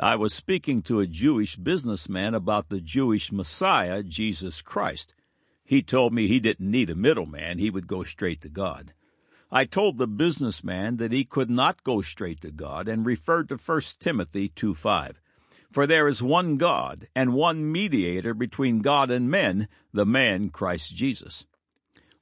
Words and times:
I 0.00 0.14
was 0.14 0.32
speaking 0.32 0.82
to 0.82 1.00
a 1.00 1.08
Jewish 1.08 1.56
businessman 1.56 2.32
about 2.32 2.68
the 2.68 2.80
Jewish 2.80 3.32
Messiah, 3.32 4.04
Jesus 4.04 4.62
Christ. 4.62 5.12
He 5.64 5.82
told 5.82 6.12
me 6.12 6.28
he 6.28 6.38
didn't 6.38 6.70
need 6.70 6.88
a 6.88 6.94
middleman, 6.94 7.58
he 7.58 7.68
would 7.68 7.88
go 7.88 8.04
straight 8.04 8.40
to 8.42 8.48
God. 8.48 8.94
I 9.50 9.64
told 9.64 9.98
the 9.98 10.06
businessman 10.06 10.98
that 10.98 11.10
he 11.10 11.24
could 11.24 11.50
not 11.50 11.82
go 11.82 12.00
straight 12.00 12.40
to 12.42 12.52
God 12.52 12.86
and 12.86 13.04
referred 13.04 13.48
to 13.48 13.56
1 13.56 13.80
Timothy 13.98 14.48
2 14.50 14.76
5. 14.76 15.20
For 15.72 15.84
there 15.84 16.06
is 16.06 16.22
one 16.22 16.58
God 16.58 17.08
and 17.16 17.34
one 17.34 17.70
mediator 17.70 18.34
between 18.34 18.82
God 18.82 19.10
and 19.10 19.28
men, 19.28 19.66
the 19.92 20.06
man 20.06 20.50
Christ 20.50 20.94
Jesus. 20.94 21.44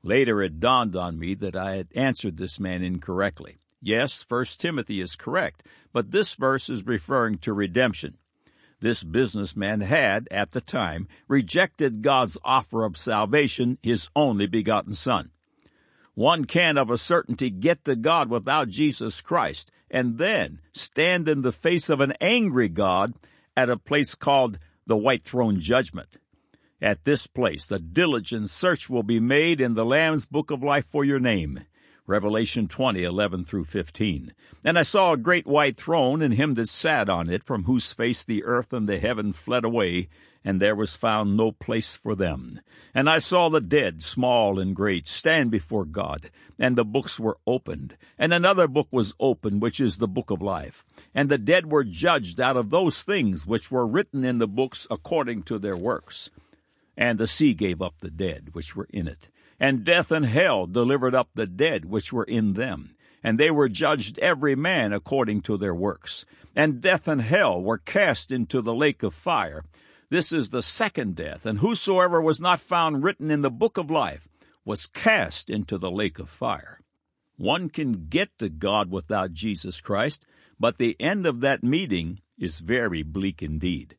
Later 0.02 0.40
it 0.40 0.60
dawned 0.60 0.96
on 0.96 1.18
me 1.18 1.34
that 1.34 1.54
I 1.54 1.76
had 1.76 1.88
answered 1.94 2.38
this 2.38 2.58
man 2.58 2.82
incorrectly. 2.82 3.58
Yes, 3.82 4.24
1 4.26 4.44
Timothy 4.58 5.00
is 5.00 5.14
correct, 5.14 5.62
but 5.96 6.10
this 6.10 6.34
verse 6.34 6.68
is 6.68 6.84
referring 6.84 7.38
to 7.38 7.54
redemption. 7.54 8.18
This 8.80 9.02
businessman 9.02 9.80
had, 9.80 10.28
at 10.30 10.50
the 10.50 10.60
time, 10.60 11.08
rejected 11.26 12.02
God's 12.02 12.36
offer 12.44 12.84
of 12.84 12.98
salvation, 12.98 13.78
his 13.82 14.10
only 14.14 14.46
begotten 14.46 14.92
Son. 14.92 15.30
One 16.12 16.44
can 16.44 16.76
of 16.76 16.90
a 16.90 16.98
certainty 16.98 17.48
get 17.48 17.86
to 17.86 17.96
God 17.96 18.28
without 18.28 18.68
Jesus 18.68 19.22
Christ, 19.22 19.70
and 19.90 20.18
then 20.18 20.60
stand 20.74 21.30
in 21.30 21.40
the 21.40 21.50
face 21.50 21.88
of 21.88 22.02
an 22.02 22.12
angry 22.20 22.68
God 22.68 23.14
at 23.56 23.70
a 23.70 23.78
place 23.78 24.14
called 24.14 24.58
the 24.86 24.98
White 24.98 25.22
Throne 25.22 25.60
Judgment. 25.60 26.18
At 26.78 27.04
this 27.04 27.26
place, 27.26 27.70
a 27.70 27.78
diligent 27.78 28.50
search 28.50 28.90
will 28.90 29.02
be 29.02 29.18
made 29.18 29.62
in 29.62 29.72
the 29.72 29.86
Lamb's 29.86 30.26
Book 30.26 30.50
of 30.50 30.62
Life 30.62 30.84
for 30.84 31.06
your 31.06 31.20
name. 31.20 31.60
Revelation 32.08 32.68
20, 32.68 33.02
11 33.02 33.44
through 33.44 33.64
15. 33.64 34.32
And 34.64 34.78
I 34.78 34.82
saw 34.82 35.12
a 35.12 35.16
great 35.16 35.46
white 35.46 35.76
throne, 35.76 36.22
and 36.22 36.34
him 36.34 36.54
that 36.54 36.68
sat 36.68 37.08
on 37.08 37.28
it, 37.28 37.42
from 37.42 37.64
whose 37.64 37.92
face 37.92 38.24
the 38.24 38.44
earth 38.44 38.72
and 38.72 38.88
the 38.88 38.98
heaven 38.98 39.32
fled 39.32 39.64
away, 39.64 40.08
and 40.44 40.62
there 40.62 40.76
was 40.76 40.94
found 40.94 41.36
no 41.36 41.50
place 41.50 41.96
for 41.96 42.14
them. 42.14 42.60
And 42.94 43.10
I 43.10 43.18
saw 43.18 43.48
the 43.48 43.60
dead, 43.60 44.02
small 44.02 44.60
and 44.60 44.76
great, 44.76 45.08
stand 45.08 45.50
before 45.50 45.84
God, 45.84 46.30
and 46.60 46.76
the 46.76 46.84
books 46.84 47.18
were 47.18 47.38
opened. 47.44 47.96
And 48.16 48.32
another 48.32 48.68
book 48.68 48.86
was 48.92 49.16
opened, 49.18 49.60
which 49.60 49.80
is 49.80 49.98
the 49.98 50.06
book 50.06 50.30
of 50.30 50.40
life. 50.40 50.84
And 51.12 51.28
the 51.28 51.38
dead 51.38 51.72
were 51.72 51.82
judged 51.82 52.40
out 52.40 52.56
of 52.56 52.70
those 52.70 53.02
things 53.02 53.48
which 53.48 53.72
were 53.72 53.86
written 53.86 54.24
in 54.24 54.38
the 54.38 54.46
books 54.46 54.86
according 54.92 55.42
to 55.44 55.58
their 55.58 55.76
works. 55.76 56.30
And 56.96 57.18
the 57.18 57.26
sea 57.26 57.52
gave 57.52 57.82
up 57.82 57.94
the 57.98 58.10
dead 58.10 58.50
which 58.52 58.76
were 58.76 58.86
in 58.92 59.08
it 59.08 59.28
and 59.58 59.84
death 59.84 60.10
and 60.10 60.26
hell 60.26 60.66
delivered 60.66 61.14
up 61.14 61.30
the 61.32 61.46
dead 61.46 61.84
which 61.86 62.12
were 62.12 62.24
in 62.24 62.54
them. 62.54 62.94
And 63.22 63.38
they 63.38 63.50
were 63.50 63.68
judged 63.68 64.18
every 64.18 64.54
man 64.54 64.92
according 64.92 65.40
to 65.42 65.56
their 65.56 65.74
works. 65.74 66.26
And 66.54 66.80
death 66.80 67.08
and 67.08 67.20
hell 67.20 67.60
were 67.60 67.78
cast 67.78 68.30
into 68.30 68.60
the 68.60 68.74
lake 68.74 69.02
of 69.02 69.14
fire. 69.14 69.64
This 70.08 70.32
is 70.32 70.50
the 70.50 70.62
second 70.62 71.16
death, 71.16 71.44
and 71.44 71.58
whosoever 71.58 72.20
was 72.20 72.40
not 72.40 72.60
found 72.60 73.02
written 73.02 73.30
in 73.30 73.42
the 73.42 73.50
book 73.50 73.76
of 73.76 73.90
life 73.90 74.28
was 74.64 74.86
cast 74.86 75.50
into 75.50 75.78
the 75.78 75.90
lake 75.90 76.18
of 76.18 76.28
fire. 76.28 76.80
One 77.36 77.68
can 77.68 78.06
get 78.08 78.38
to 78.38 78.48
God 78.48 78.90
without 78.90 79.32
Jesus 79.32 79.80
Christ, 79.80 80.24
but 80.58 80.78
the 80.78 80.96
end 81.00 81.26
of 81.26 81.40
that 81.40 81.62
meeting 81.62 82.20
is 82.38 82.60
very 82.60 83.02
bleak 83.02 83.42
indeed. 83.42 83.96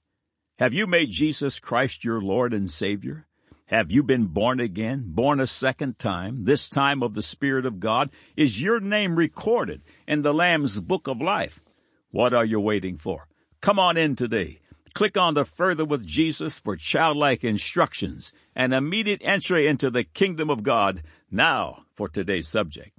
Have 0.59 0.73
you 0.73 0.87
made 0.87 1.11
Jesus 1.11 1.59
Christ 1.59 2.03
your 2.03 2.21
Lord 2.21 2.53
and 2.53 2.69
Savior? 2.69 3.26
Have 3.67 3.91
you 3.91 4.01
been 4.01 4.27
born 4.27 4.61
again, 4.61 5.03
born 5.07 5.41
a 5.41 5.45
second 5.45 5.99
time, 5.99 6.45
this 6.45 6.69
time 6.69 7.03
of 7.03 7.15
the 7.15 7.21
Spirit 7.21 7.65
of 7.65 7.81
God? 7.81 8.09
Is 8.37 8.61
your 8.61 8.79
name 8.79 9.17
recorded 9.17 9.81
in 10.07 10.21
the 10.21 10.33
Lamb's 10.33 10.79
Book 10.79 11.07
of 11.07 11.19
Life? 11.19 11.61
What 12.09 12.33
are 12.33 12.45
you 12.45 12.61
waiting 12.61 12.97
for? 12.97 13.27
Come 13.59 13.77
on 13.77 13.97
in 13.97 14.15
today. 14.15 14.61
Click 14.93 15.17
on 15.17 15.33
the 15.33 15.43
Further 15.43 15.83
with 15.83 16.07
Jesus 16.07 16.59
for 16.59 16.77
childlike 16.77 17.43
instructions 17.43 18.31
and 18.55 18.73
immediate 18.73 19.21
entry 19.21 19.67
into 19.67 19.91
the 19.91 20.05
kingdom 20.05 20.49
of 20.49 20.63
God. 20.63 21.03
Now 21.29 21.83
for 21.93 22.07
today's 22.07 22.47
subject. 22.47 22.97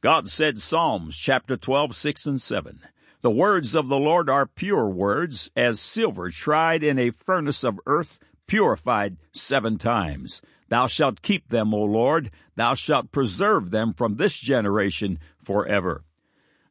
God 0.00 0.28
said 0.28 0.58
Psalms 0.58 1.16
chapter 1.16 1.56
12, 1.56 1.94
6 1.94 2.26
and 2.26 2.40
7. 2.40 2.80
The 3.20 3.30
words 3.30 3.76
of 3.76 3.86
the 3.86 3.98
Lord 3.98 4.28
are 4.28 4.46
pure 4.46 4.90
words, 4.90 5.48
as 5.54 5.78
silver 5.78 6.30
tried 6.30 6.82
in 6.82 6.98
a 6.98 7.12
furnace 7.12 7.62
of 7.62 7.78
earth, 7.86 8.18
purified 8.46 9.16
seven 9.32 9.78
times. 9.78 10.42
Thou 10.68 10.86
shalt 10.86 11.22
keep 11.22 11.48
them, 11.48 11.72
O 11.72 11.82
Lord, 11.82 12.30
thou 12.56 12.74
shalt 12.74 13.12
preserve 13.12 13.70
them 13.70 13.92
from 13.92 14.16
this 14.16 14.38
generation 14.38 15.18
forever. 15.38 16.04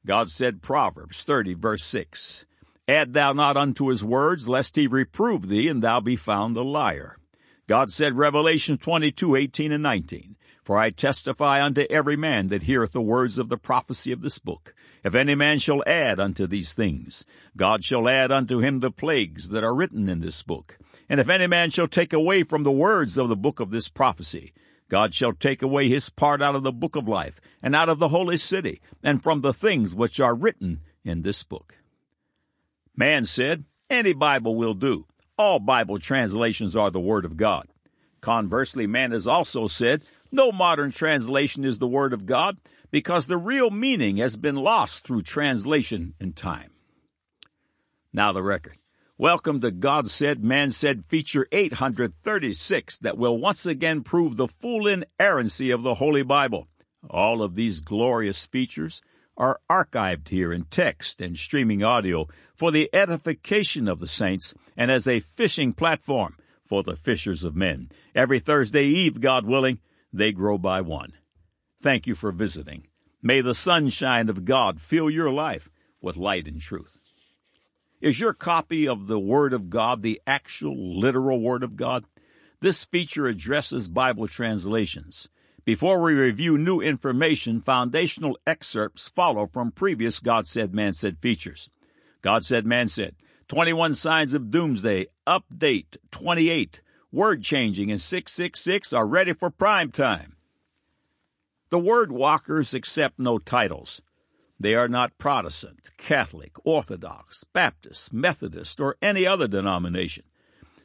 God 0.06 0.30
said, 0.30 0.62
Proverbs 0.62 1.24
30, 1.24 1.54
verse 1.56 1.84
6, 1.84 2.46
Add 2.88 3.14
thou 3.14 3.34
not 3.34 3.58
unto 3.58 3.88
his 3.88 4.04
words, 4.04 4.48
lest 4.48 4.76
he 4.76 4.86
reprove 4.86 5.48
thee, 5.48 5.68
and 5.68 5.82
thou 5.82 6.00
be 6.00 6.16
found 6.16 6.56
a 6.56 6.62
liar. 6.62 7.18
God 7.68 7.90
said, 7.90 8.16
Revelation 8.16 8.78
22, 8.78 9.36
18 9.36 9.72
and 9.72 9.82
19, 9.82 10.36
For 10.64 10.78
I 10.78 10.92
testify 10.92 11.64
unto 11.64 11.88
every 11.90 12.16
man 12.16 12.48
that 12.48 12.64
heareth 12.64 12.92
the 12.92 13.02
words 13.02 13.40
of 13.40 13.50
the 13.50 13.58
prophecy 13.58 14.12
of 14.12 14.22
this 14.22 14.38
book. 14.38 14.76
If 15.04 15.16
any 15.16 15.34
man 15.34 15.58
shall 15.58 15.84
add 15.88 16.20
unto 16.20 16.46
these 16.46 16.76
things, 16.76 17.26
God 17.58 17.84
shall 17.84 18.08
add 18.08 18.32
unto 18.32 18.60
him 18.60 18.80
the 18.80 18.92
plagues 18.92 19.50
that 19.50 19.64
are 19.64 19.74
written 19.74 20.08
in 20.08 20.20
this 20.20 20.44
book. 20.44 20.78
And 21.08 21.20
if 21.20 21.30
any 21.30 21.48
man 21.48 21.70
shall 21.70 21.88
take 21.88 22.14
away 22.14 22.44
from 22.44 22.64
the 22.64 22.72
words 22.72 23.18
of 23.18 23.30
the 23.30 23.36
book 23.36 23.60
of 23.60 23.72
this 23.72 23.90
prophecy, 23.90 24.54
God 24.90 25.14
shall 25.14 25.34
take 25.34 25.62
away 25.62 25.90
his 25.90 26.10
part 26.10 26.42
out 26.42 26.56
of 26.56 26.64
the 26.64 26.72
book 26.72 26.96
of 26.96 27.08
life, 27.08 27.40
and 27.62 27.76
out 27.76 27.90
of 27.90 28.00
the 28.00 28.10
holy 28.10 28.38
city, 28.38 28.82
and 29.04 29.24
from 29.24 29.42
the 29.42 29.54
things 29.54 29.96
which 29.96 30.20
are 30.20 30.36
written 30.36 30.82
in 31.04 31.22
this 31.22 31.44
book. 31.44 31.76
Man 32.96 33.26
said, 33.26 33.66
Any 33.90 34.14
Bible 34.14 34.56
will 34.56 34.74
do. 34.74 35.06
All 35.38 35.60
Bible 35.60 36.00
translations 36.00 36.76
are 36.76 36.92
the 36.92 37.00
Word 37.00 37.26
of 37.26 37.36
God. 37.36 37.68
Conversely, 38.22 38.88
man 38.88 39.12
has 39.12 39.28
also 39.28 39.68
said, 39.68 40.02
No 40.32 40.52
modern 40.52 40.92
translation 40.92 41.66
is 41.66 41.80
the 41.80 41.88
Word 41.88 42.14
of 42.14 42.26
God, 42.26 42.58
because 42.92 43.26
the 43.26 43.38
real 43.38 43.72
meaning 43.72 44.18
has 44.18 44.38
been 44.38 44.56
lost 44.56 45.04
through 45.04 45.24
translation 45.24 46.14
and 46.20 46.36
time. 46.36 46.72
Now 48.14 48.32
the 48.32 48.44
record. 48.44 48.78
Welcome 49.18 49.62
to 49.62 49.72
God 49.72 50.10
Said, 50.10 50.44
Man 50.44 50.72
Said 50.72 51.06
feature 51.06 51.48
836 51.54 52.98
that 53.00 53.18
will 53.18 53.38
once 53.38 53.66
again 53.66 54.04
prove 54.04 54.36
the 54.36 54.50
full 54.50 54.88
inerrancy 54.88 55.72
of 55.72 55.84
the 55.84 55.94
Holy 55.94 56.22
Bible. 56.22 56.68
All 57.10 57.42
of 57.42 57.56
these 57.56 57.80
glorious 57.80 58.46
features 58.46 59.02
are 59.38 59.62
archived 59.72 60.28
here 60.28 60.52
in 60.52 60.66
text 60.66 61.22
and 61.22 61.38
streaming 61.38 61.82
audio 61.82 62.28
for 62.56 62.72
the 62.72 62.90
edification 62.94 63.88
of 63.88 64.00
the 64.00 64.08
saints 64.08 64.54
and 64.76 64.92
as 64.92 65.08
a 65.08 65.22
fishing 65.22 65.72
platform 65.72 66.36
for 66.66 66.84
the 66.84 66.98
fishers 66.98 67.46
of 67.46 67.56
men. 67.56 67.88
Every 68.14 68.40
Thursday 68.40 68.84
Eve, 68.84 69.22
God 69.22 69.46
willing, 69.46 69.80
they 70.12 70.34
grow 70.34 70.58
by 70.58 70.82
one. 70.82 71.14
Thank 71.82 72.06
you 72.06 72.16
for 72.16 72.34
visiting. 72.34 72.88
May 73.22 73.40
the 73.40 73.54
sunshine 73.54 74.28
of 74.28 74.44
God 74.44 74.82
fill 74.82 75.10
your 75.10 75.32
life 75.32 75.70
with 76.02 76.18
light 76.18 76.50
and 76.50 76.60
truth. 76.60 77.00
Is 78.02 78.20
your 78.20 78.34
copy 78.34 78.88
of 78.88 79.08
the 79.08 79.20
Word 79.20 79.54
of 79.54 79.70
God 79.70 80.02
the 80.02 80.22
actual 80.28 81.00
literal 81.00 81.40
Word 81.40 81.64
of 81.64 81.76
God? 81.76 82.06
This 82.60 82.84
feature 82.84 83.28
addresses 83.28 83.88
Bible 83.88 84.28
translations. 84.28 85.30
Before 85.64 86.02
we 86.02 86.14
review 86.14 86.58
new 86.58 86.82
information, 86.82 87.62
foundational 87.62 88.38
excerpts 88.46 89.08
follow 89.08 89.48
from 89.48 89.72
previous 89.72 90.20
God 90.20 90.46
Said, 90.46 90.76
Man 90.76 90.94
Said 90.94 91.20
features. 91.20 91.70
God 92.22 92.44
Said, 92.44 92.66
Man 92.66 92.88
Said, 92.88 93.16
21 93.48 93.94
Signs 93.94 94.34
of 94.34 94.52
Doomsday, 94.52 95.08
Update 95.26 95.98
28, 96.12 96.82
Word 97.12 97.44
Changing, 97.44 97.90
and 97.90 98.00
666 98.00 98.92
are 98.92 99.08
ready 99.08 99.34
for 99.34 99.50
prime 99.50 99.92
time. 99.92 100.36
The 101.70 101.80
Word 101.80 102.12
Walkers 102.12 102.74
accept 102.74 103.20
no 103.20 103.38
titles. 103.38 104.02
They 104.60 104.74
are 104.74 104.88
not 104.88 105.18
Protestant, 105.18 105.90
Catholic, 105.98 106.54
Orthodox, 106.64 107.44
Baptist, 107.44 108.14
Methodist, 108.14 108.80
or 108.80 108.96
any 109.02 109.26
other 109.28 109.48
denomination. 109.48 110.24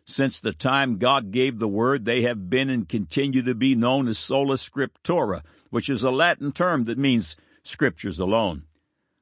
Since 0.04 0.40
the 0.40 0.52
time 0.52 0.98
God 0.98 1.30
gave 1.30 1.58
the 1.58 1.68
Word, 1.68 2.04
they 2.04 2.22
have 2.22 2.50
been 2.50 2.68
and 2.68 2.88
continue 2.88 3.42
to 3.42 3.54
be 3.54 3.76
known 3.76 4.08
as 4.08 4.18
sola 4.18 4.56
scriptura, 4.56 5.42
which 5.70 5.88
is 5.88 6.02
a 6.02 6.10
Latin 6.10 6.50
term 6.50 6.84
that 6.84 6.98
means 6.98 7.36
scriptures 7.62 8.18
alone. 8.18 8.64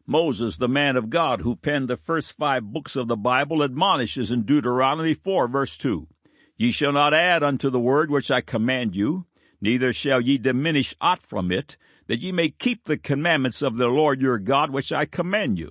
Moses, 0.06 0.56
the 0.56 0.68
man 0.68 0.96
of 0.96 1.10
God 1.10 1.42
who 1.42 1.54
penned 1.54 1.88
the 1.88 1.98
first 1.98 2.34
five 2.34 2.64
books 2.64 2.96
of 2.96 3.08
the 3.08 3.16
Bible, 3.16 3.62
admonishes 3.62 4.32
in 4.32 4.44
Deuteronomy 4.44 5.12
4, 5.12 5.46
verse 5.48 5.76
2 5.76 6.08
Ye 6.56 6.70
shall 6.70 6.92
not 6.92 7.12
add 7.12 7.42
unto 7.42 7.68
the 7.68 7.78
word 7.78 8.10
which 8.10 8.30
I 8.30 8.40
command 8.40 8.96
you, 8.96 9.26
neither 9.60 9.92
shall 9.92 10.22
ye 10.22 10.38
diminish 10.38 10.94
aught 11.02 11.20
from 11.20 11.52
it, 11.52 11.76
that 12.08 12.22
ye 12.22 12.32
may 12.32 12.48
keep 12.48 12.84
the 12.84 12.98
commandments 12.98 13.62
of 13.62 13.76
the 13.76 13.88
Lord 13.88 14.20
your 14.20 14.38
God, 14.38 14.70
which 14.70 14.92
I 14.92 15.04
command 15.04 15.58
you. 15.58 15.70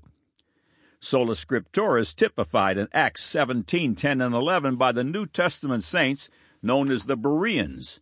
Sola 1.00 1.34
Scriptura 1.34 2.00
is 2.00 2.14
typified 2.14 2.78
in 2.78 2.88
Acts 2.94 3.24
17, 3.24 3.96
10, 3.96 4.22
and 4.22 4.34
11 4.34 4.78
by 4.78 4.92
the 4.92 5.04
New 5.04 5.26
Testament 5.26 5.84
saints 5.84 6.30
known 6.62 6.90
as 6.90 7.06
the 7.06 7.18
Bereans. 7.18 8.00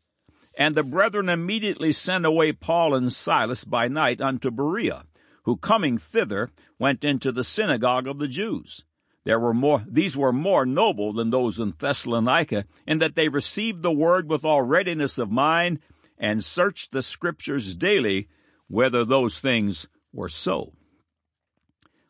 And 0.57 0.75
the 0.75 0.83
brethren 0.83 1.27
immediately 1.27 1.91
sent 1.91 2.25
away 2.25 2.53
Paul 2.53 2.93
and 2.93 3.11
Silas 3.11 3.65
by 3.65 3.87
night 3.87 4.21
unto 4.21 4.51
Berea, 4.51 5.03
who 5.43 5.57
coming 5.57 5.97
thither 5.97 6.49
went 6.79 7.03
into 7.03 7.31
the 7.31 7.43
synagogue 7.43 8.07
of 8.07 8.19
the 8.19 8.27
Jews. 8.27 8.83
There 9.25 9.39
were 9.39 9.53
more, 9.53 9.83
these 9.88 10.15
were 10.15 10.31
more 10.31 10.65
noble 10.65 11.11
than 11.11 11.31
those 11.31 11.59
in 11.59 11.73
Thessalonica, 11.77 12.65
in 12.88 12.99
that 12.99 13.15
they 13.15 13.27
received 13.27 13.81
the 13.81 13.91
word 13.91 14.29
with 14.29 14.45
all 14.45 14.61
readiness 14.61 15.17
of 15.17 15.31
mind 15.31 15.79
and 16.17 16.44
searched 16.44 16.91
the 16.91 17.01
scriptures 17.01 17.75
daily 17.75 18.27
whether 18.67 19.06
those 19.06 19.39
things 19.39 19.88
were 20.12 20.29
so. 20.29 20.73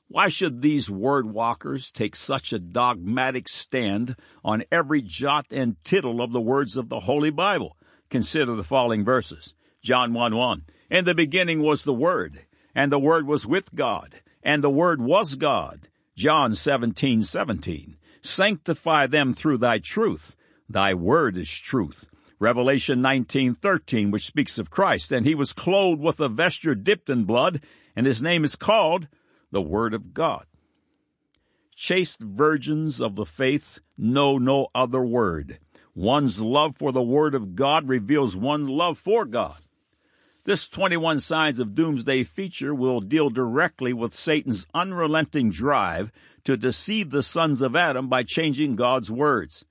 Why 0.08 0.30
should 0.30 0.62
these 0.62 0.90
word 0.90 1.26
walkers 1.26 1.92
take 1.92 2.16
such 2.16 2.54
a 2.54 2.60
dogmatic 2.60 3.50
stand 3.50 4.16
on 4.44 4.64
every 4.72 5.02
jot 5.02 5.48
and 5.52 5.84
tittle 5.84 6.22
of 6.22 6.32
the 6.32 6.42
words 6.42 6.78
of 6.78 6.90
the 6.90 7.02
Holy 7.02 7.32
Bible? 7.32 7.76
Consider 8.10 8.56
the 8.56 8.64
following 8.64 9.04
verses. 9.04 9.56
John 9.82 10.14
1 10.14 10.36
1. 10.36 10.64
In 10.92 11.06
the 11.06 11.16
beginning 11.16 11.62
was 11.62 11.84
the 11.84 11.94
Word, 11.94 12.46
and 12.76 12.92
the 12.92 13.00
Word 13.00 13.26
was 13.26 13.48
with 13.48 13.74
God, 13.74 14.22
and 14.44 14.64
the 14.64 14.70
Word 14.70 15.02
was 15.02 15.36
God. 15.36 15.90
John 16.16 16.56
seventeen 16.56 17.24
seventeen. 17.24 17.98
Sanctify 18.22 19.08
them 19.08 19.34
through 19.34 19.58
thy 19.58 19.80
truth. 19.80 20.38
Thy 20.70 20.94
word 20.94 21.36
is 21.36 21.50
truth. 21.50 22.10
Revelation 22.40 23.02
nineteen 23.02 23.54
thirteen, 23.54 24.12
which 24.12 24.26
speaks 24.26 24.60
of 24.60 24.70
Christ, 24.70 25.12
and 25.12 25.26
he 25.26 25.36
was 25.36 25.54
clothed 25.54 26.02
with 26.02 26.20
a 26.20 26.28
vesture 26.28 26.76
dipped 26.76 27.10
in 27.10 27.24
blood, 27.24 27.62
and 27.96 28.06
his 28.06 28.22
name 28.22 28.44
is 28.44 28.56
called 28.56 29.08
the 29.52 29.62
Word 29.62 29.94
of 29.94 30.14
God. 30.14 30.46
Chaste 31.76 32.22
virgins 32.22 33.02
of 33.02 33.16
the 33.16 33.26
faith 33.26 33.80
know 33.98 34.38
no 34.38 34.68
other 34.76 35.04
word. 35.04 35.60
One's 35.94 36.42
love 36.42 36.76
for 36.76 36.92
the 36.92 37.02
Word 37.02 37.36
of 37.36 37.56
God 37.56 37.88
reveals 37.88 38.36
one's 38.36 38.68
love 38.68 38.98
for 38.98 39.26
God. 39.26 39.60
This 40.44 40.68
21 40.68 41.22
Signs 41.22 41.60
of 41.60 41.74
Doomsday 41.74 42.24
feature 42.24 42.76
will 42.76 43.00
deal 43.02 43.30
directly 43.30 43.94
with 43.94 44.14
Satan's 44.14 44.68
unrelenting 44.74 45.52
drive 45.52 46.12
to 46.44 46.56
deceive 46.56 47.10
the 47.10 47.24
sons 47.24 47.62
of 47.62 47.76
Adam 47.76 48.10
by 48.10 48.24
changing 48.24 48.76
God's 48.76 49.10
words. 49.10 49.66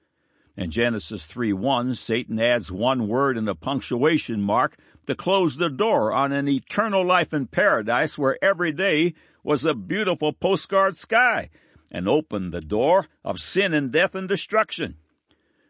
In 0.56 0.70
Genesis 0.70 1.26
3 1.26 1.52
1, 1.52 1.94
Satan 1.94 2.38
adds 2.38 2.70
one 2.70 3.08
word 3.08 3.36
and 3.36 3.48
a 3.48 3.56
punctuation 3.56 4.40
mark 4.40 4.76
to 5.06 5.14
close 5.14 5.56
the 5.56 5.70
door 5.70 6.12
on 6.12 6.30
an 6.30 6.48
eternal 6.48 7.04
life 7.04 7.32
in 7.32 7.48
paradise 7.48 8.16
where 8.16 8.38
every 8.42 8.70
day 8.70 9.14
was 9.42 9.64
a 9.64 9.74
beautiful 9.74 10.32
postcard 10.32 10.96
sky 10.96 11.50
and 11.90 12.08
open 12.08 12.50
the 12.50 12.60
door 12.60 13.06
of 13.24 13.40
sin 13.40 13.74
and 13.74 13.90
death 13.90 14.14
and 14.14 14.28
destruction. 14.28 14.96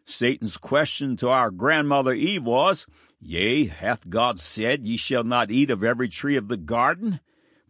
Satan's 0.05 0.59
question 0.59 1.17
to 1.17 1.31
our 1.31 1.51
grandmother 1.51 2.13
Eve 2.13 2.45
was, 2.45 2.87
Yea, 3.21 3.67
hath 3.67 4.11
God 4.11 4.39
said, 4.39 4.87
Ye 4.87 4.99
shall 4.99 5.25
not 5.25 5.51
eat 5.51 5.71
of 5.71 5.83
every 5.83 6.09
tree 6.09 6.37
of 6.37 6.49
the 6.49 6.59
garden? 6.59 7.21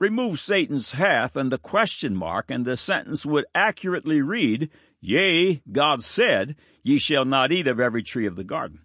Remove 0.01 0.41
Satan's 0.41 0.93
hath 0.93 1.37
and 1.37 1.53
the 1.53 1.59
question 1.59 2.17
mark, 2.17 2.51
and 2.51 2.65
the 2.65 2.77
sentence 2.77 3.25
would 3.25 3.45
accurately 3.55 4.21
read, 4.21 4.69
Yea, 5.07 5.61
God 5.71 6.03
said, 6.03 6.57
Ye 6.83 6.97
shall 6.97 7.27
not 7.27 7.53
eat 7.53 7.67
of 7.67 7.79
every 7.79 8.03
tree 8.03 8.25
of 8.25 8.37
the 8.37 8.45
garden. 8.45 8.81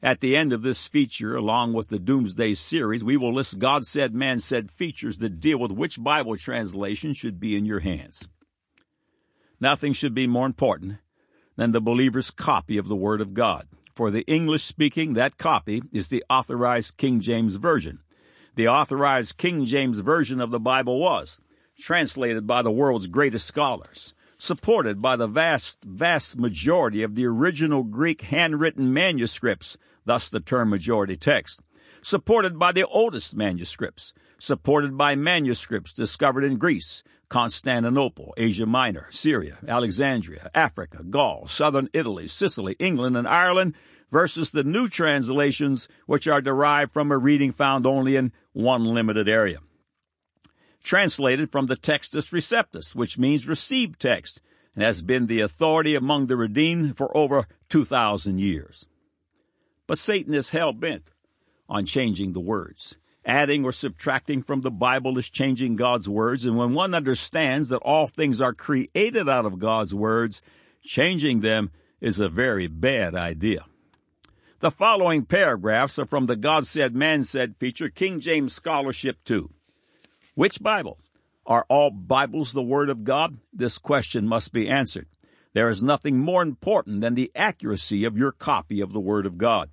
At 0.00 0.20
the 0.20 0.36
end 0.36 0.52
of 0.52 0.62
this 0.62 0.86
feature, 0.86 1.34
along 1.34 1.72
with 1.72 1.88
the 1.88 1.98
Doomsday 1.98 2.54
series, 2.54 3.02
we 3.02 3.16
will 3.16 3.34
list 3.34 3.58
God 3.58 3.84
said, 3.84 4.14
man 4.14 4.38
said 4.38 4.70
features 4.70 5.18
that 5.18 5.40
deal 5.40 5.58
with 5.58 5.72
which 5.72 6.00
Bible 6.00 6.36
translation 6.36 7.12
should 7.12 7.40
be 7.40 7.56
in 7.56 7.64
your 7.64 7.80
hands. 7.80 8.28
Nothing 9.60 9.94
should 9.94 10.14
be 10.14 10.28
more 10.28 10.46
important 10.46 10.98
than 11.56 11.72
the 11.72 11.80
believer's 11.80 12.30
copy 12.30 12.78
of 12.78 12.86
the 12.86 12.94
Word 12.94 13.20
of 13.20 13.34
God. 13.34 13.66
For 13.92 14.12
the 14.12 14.24
English 14.28 14.62
speaking, 14.62 15.14
that 15.14 15.38
copy 15.38 15.82
is 15.92 16.06
the 16.06 16.22
authorized 16.30 16.98
King 16.98 17.18
James 17.18 17.56
Version. 17.56 17.98
The 18.54 18.68
authorized 18.68 19.38
King 19.38 19.64
James 19.64 19.98
Version 19.98 20.40
of 20.40 20.52
the 20.52 20.60
Bible 20.60 21.00
was 21.00 21.40
translated 21.76 22.46
by 22.46 22.62
the 22.62 22.70
world's 22.70 23.08
greatest 23.08 23.46
scholars, 23.46 24.14
supported 24.40 25.02
by 25.02 25.16
the 25.16 25.26
vast, 25.26 25.84
vast 25.84 26.38
majority 26.38 27.02
of 27.02 27.14
the 27.14 27.26
original 27.26 27.82
Greek 27.82 28.22
handwritten 28.22 28.90
manuscripts 28.90 29.76
thus 30.06 30.30
the 30.30 30.40
term 30.40 30.70
majority 30.70 31.14
text, 31.14 31.60
supported 32.00 32.58
by 32.58 32.72
the 32.72 32.86
oldest 32.86 33.36
manuscripts, 33.36 34.14
supported 34.38 34.96
by 34.96 35.14
manuscripts 35.14 35.92
discovered 35.92 36.42
in 36.42 36.56
Greece, 36.56 37.02
Constantinople, 37.28 38.32
Asia 38.38 38.64
Minor, 38.64 39.08
Syria, 39.10 39.58
Alexandria, 39.68 40.50
Africa, 40.54 41.04
Gaul, 41.04 41.46
southern 41.46 41.90
Italy, 41.92 42.26
Sicily, 42.26 42.76
England, 42.78 43.18
and 43.18 43.28
Ireland, 43.28 43.74
versus 44.10 44.50
the 44.50 44.64
new 44.64 44.88
translations, 44.88 45.86
which 46.06 46.26
are 46.26 46.40
derived 46.40 46.94
from 46.94 47.12
a 47.12 47.18
reading 47.18 47.52
found 47.52 47.84
only 47.84 48.16
in 48.16 48.32
one 48.54 48.84
limited 48.86 49.28
area. 49.28 49.58
Translated 50.82 51.52
from 51.52 51.66
the 51.66 51.76
Textus 51.76 52.32
Receptus, 52.32 52.94
which 52.94 53.18
means 53.18 53.46
received 53.46 54.00
text, 54.00 54.42
and 54.74 54.82
has 54.82 55.02
been 55.02 55.26
the 55.26 55.40
authority 55.40 55.94
among 55.94 56.26
the 56.26 56.36
redeemed 56.36 56.96
for 56.96 57.14
over 57.16 57.46
2,000 57.68 58.38
years. 58.38 58.86
But 59.86 59.98
Satan 59.98 60.34
is 60.34 60.50
hell 60.50 60.72
bent 60.72 61.04
on 61.68 61.84
changing 61.84 62.32
the 62.32 62.40
words. 62.40 62.96
Adding 63.24 63.64
or 63.64 63.72
subtracting 63.72 64.42
from 64.42 64.62
the 64.62 64.70
Bible 64.70 65.18
is 65.18 65.28
changing 65.28 65.76
God's 65.76 66.08
words, 66.08 66.46
and 66.46 66.56
when 66.56 66.72
one 66.72 66.94
understands 66.94 67.68
that 67.68 67.78
all 67.78 68.06
things 68.06 68.40
are 68.40 68.54
created 68.54 69.28
out 69.28 69.44
of 69.44 69.58
God's 69.58 69.94
words, 69.94 70.40
changing 70.82 71.40
them 71.40 71.70
is 72.00 72.18
a 72.18 72.30
very 72.30 72.66
bad 72.66 73.14
idea. 73.14 73.66
The 74.60 74.70
following 74.70 75.24
paragraphs 75.24 75.98
are 75.98 76.06
from 76.06 76.26
the 76.26 76.36
God 76.36 76.66
Said, 76.66 76.94
Man 76.94 77.22
Said 77.22 77.56
feature, 77.56 77.88
King 77.88 78.20
James 78.20 78.54
Scholarship 78.54 79.18
2. 79.24 79.50
Which 80.36 80.62
Bible? 80.62 80.98
Are 81.44 81.66
all 81.68 81.90
Bibles 81.90 82.52
the 82.52 82.62
Word 82.62 82.88
of 82.88 83.02
God? 83.02 83.38
This 83.52 83.78
question 83.78 84.28
must 84.28 84.52
be 84.52 84.68
answered. 84.68 85.08
There 85.54 85.68
is 85.68 85.82
nothing 85.82 86.18
more 86.18 86.40
important 86.40 87.00
than 87.00 87.16
the 87.16 87.32
accuracy 87.34 88.04
of 88.04 88.16
your 88.16 88.30
copy 88.30 88.80
of 88.80 88.92
the 88.92 89.00
Word 89.00 89.26
of 89.26 89.38
God. 89.38 89.70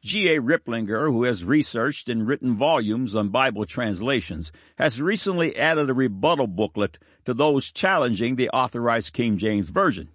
G.A. 0.00 0.40
Riplinger, 0.40 1.10
who 1.10 1.24
has 1.24 1.44
researched 1.44 2.08
and 2.08 2.28
written 2.28 2.56
volumes 2.56 3.16
on 3.16 3.30
Bible 3.30 3.64
translations, 3.64 4.52
has 4.76 5.02
recently 5.02 5.56
added 5.56 5.90
a 5.90 5.94
rebuttal 5.94 6.46
booklet 6.46 7.00
to 7.24 7.34
those 7.34 7.72
challenging 7.72 8.36
the 8.36 8.50
authorized 8.50 9.12
King 9.12 9.36
James 9.36 9.68
Version. 9.68 10.10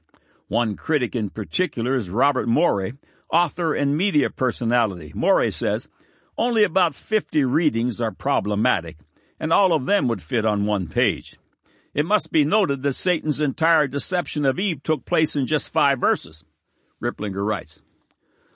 One 0.47 0.77
critic 0.77 1.13
in 1.13 1.29
particular 1.29 1.95
is 1.95 2.09
Robert 2.09 2.47
Morey, 2.47 2.93
author 3.29 3.73
and 3.73 3.97
media 3.97 4.29
personality. 4.29 5.11
Morey 5.13 5.51
says, 5.51 5.89
only 6.37 6.63
about 6.63 6.95
50 6.95 7.43
readings 7.43 7.99
are 7.99 8.11
problematic, 8.11 8.97
and 9.39 9.53
all 9.53 9.73
of 9.73 9.85
them 9.85 10.07
would 10.07 10.21
fit 10.21 10.45
on 10.45 10.65
one 10.65 10.87
page. 10.87 11.37
It 11.93 12.05
must 12.05 12.31
be 12.31 12.43
noted 12.43 12.81
that 12.83 12.93
Satan's 12.93 13.39
entire 13.39 13.87
deception 13.87 14.45
of 14.45 14.59
Eve 14.59 14.81
took 14.83 15.05
place 15.05 15.35
in 15.35 15.45
just 15.45 15.71
five 15.71 15.99
verses. 15.99 16.45
Riplinger 17.01 17.45
writes, 17.45 17.81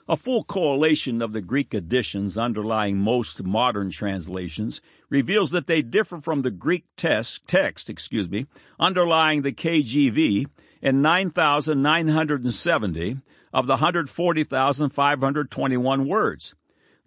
a 0.08 0.16
full 0.16 0.42
collation 0.42 1.20
of 1.20 1.34
the 1.34 1.42
Greek 1.42 1.74
editions 1.74 2.38
underlying 2.38 2.96
most 2.96 3.44
modern 3.44 3.90
translations 3.90 4.80
reveals 5.10 5.50
that 5.50 5.66
they 5.66 5.82
differ 5.82 6.18
from 6.18 6.40
the 6.40 6.50
Greek 6.50 6.86
text, 6.96 7.46
text 7.46 7.90
excuse 7.90 8.30
me, 8.30 8.46
underlying 8.80 9.42
the 9.42 9.52
KJV 9.52 10.46
in 10.80 11.02
9,970 11.02 13.18
of 13.52 13.66
the 13.66 13.74
140,521 13.74 16.08
words. 16.08 16.54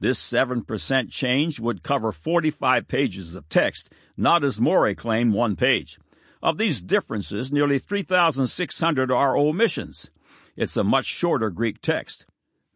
This 0.02 0.20
7% 0.20 1.12
change 1.12 1.60
would 1.60 1.84
cover 1.84 2.12
45 2.12 2.88
pages 2.88 3.36
of 3.36 3.48
text, 3.50 3.94
not 4.18 4.44
as 4.44 4.60
Morey 4.60 4.96
claimed 4.96 5.34
one 5.34 5.56
page. 5.56 6.00
Of 6.42 6.58
these 6.58 6.82
differences, 6.82 7.54
nearly 7.54 7.78
3,600 7.78 9.12
are 9.12 9.38
omissions. 9.38 10.10
It's 10.58 10.76
a 10.76 10.84
much 10.84 11.06
shorter 11.06 11.52
Greek 11.52 11.84
text. 11.84 12.26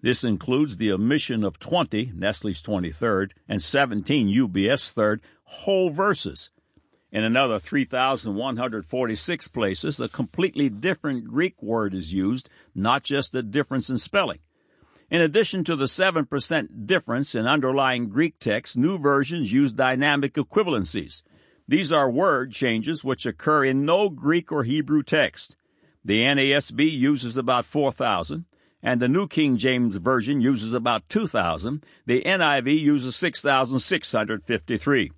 This 0.04 0.24
includes 0.24 0.78
the 0.78 0.92
omission 0.92 1.44
of 1.44 1.58
20, 1.58 2.12
Nestle's 2.16 2.62
23rd, 2.62 3.32
and 3.50 3.60
17, 3.60 4.28
UBS 4.28 4.94
3rd, 4.94 5.22
whole 5.46 5.90
verses. 5.90 6.52
In 7.12 7.24
another 7.24 7.58
3,146 7.58 9.48
places, 9.48 10.00
a 10.00 10.08
completely 10.08 10.70
different 10.70 11.24
Greek 11.26 11.64
word 11.64 11.96
is 11.96 12.14
used, 12.14 12.52
not 12.76 13.02
just 13.02 13.34
a 13.34 13.42
difference 13.42 13.90
in 13.90 13.98
spelling. 13.98 14.42
In 15.10 15.22
addition 15.22 15.64
to 15.66 15.76
the 15.76 15.86
7% 15.86 16.88
difference 16.88 17.36
in 17.36 17.46
underlying 17.46 18.10
Greek 18.10 18.40
text, 18.40 18.76
new 18.76 18.98
versions 18.98 19.52
use 19.52 19.72
dynamic 19.72 20.34
equivalencies. 20.34 21.22
These 21.68 21.94
are 21.94 22.10
word 22.10 22.52
changes 22.52 23.04
which 23.04 23.26
occur 23.26 23.64
in 23.66 23.86
no 23.86 24.10
Greek 24.10 24.52
or 24.52 24.64
Hebrew 24.64 25.04
text. 25.04 25.58
The 26.04 26.22
NASB 26.22 26.92
uses 26.92 27.38
about 27.38 27.66
4,000, 27.66 28.46
and 28.82 29.00
the 29.00 29.08
New 29.08 29.28
King 29.28 29.58
James 29.58 29.96
Version 29.96 30.42
uses 30.42 30.74
about 30.74 31.10
2,000. 31.10 31.84
The 32.06 32.24
NIV 32.24 32.80
uses 32.80 33.16
6,653. 33.16 35.12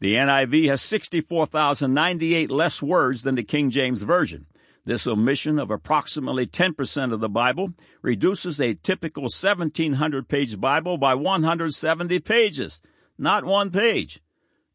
The 0.00 0.14
NIV 0.14 0.68
has 0.68 0.80
64,098 0.82 2.50
less 2.50 2.82
words 2.82 3.22
than 3.22 3.34
the 3.34 3.42
King 3.42 3.70
James 3.70 4.02
Version. 4.02 4.46
This 4.90 5.06
omission 5.06 5.60
of 5.60 5.70
approximately 5.70 6.48
10% 6.48 7.12
of 7.12 7.20
the 7.20 7.28
Bible 7.28 7.74
reduces 8.02 8.60
a 8.60 8.74
typical 8.74 9.22
1700 9.22 10.26
page 10.26 10.60
Bible 10.60 10.98
by 10.98 11.14
170 11.14 12.18
pages. 12.18 12.82
Not 13.16 13.44
one 13.44 13.70
page. 13.70 14.20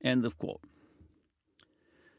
End 0.01 0.23
of 0.23 0.37
quote. 0.37 0.61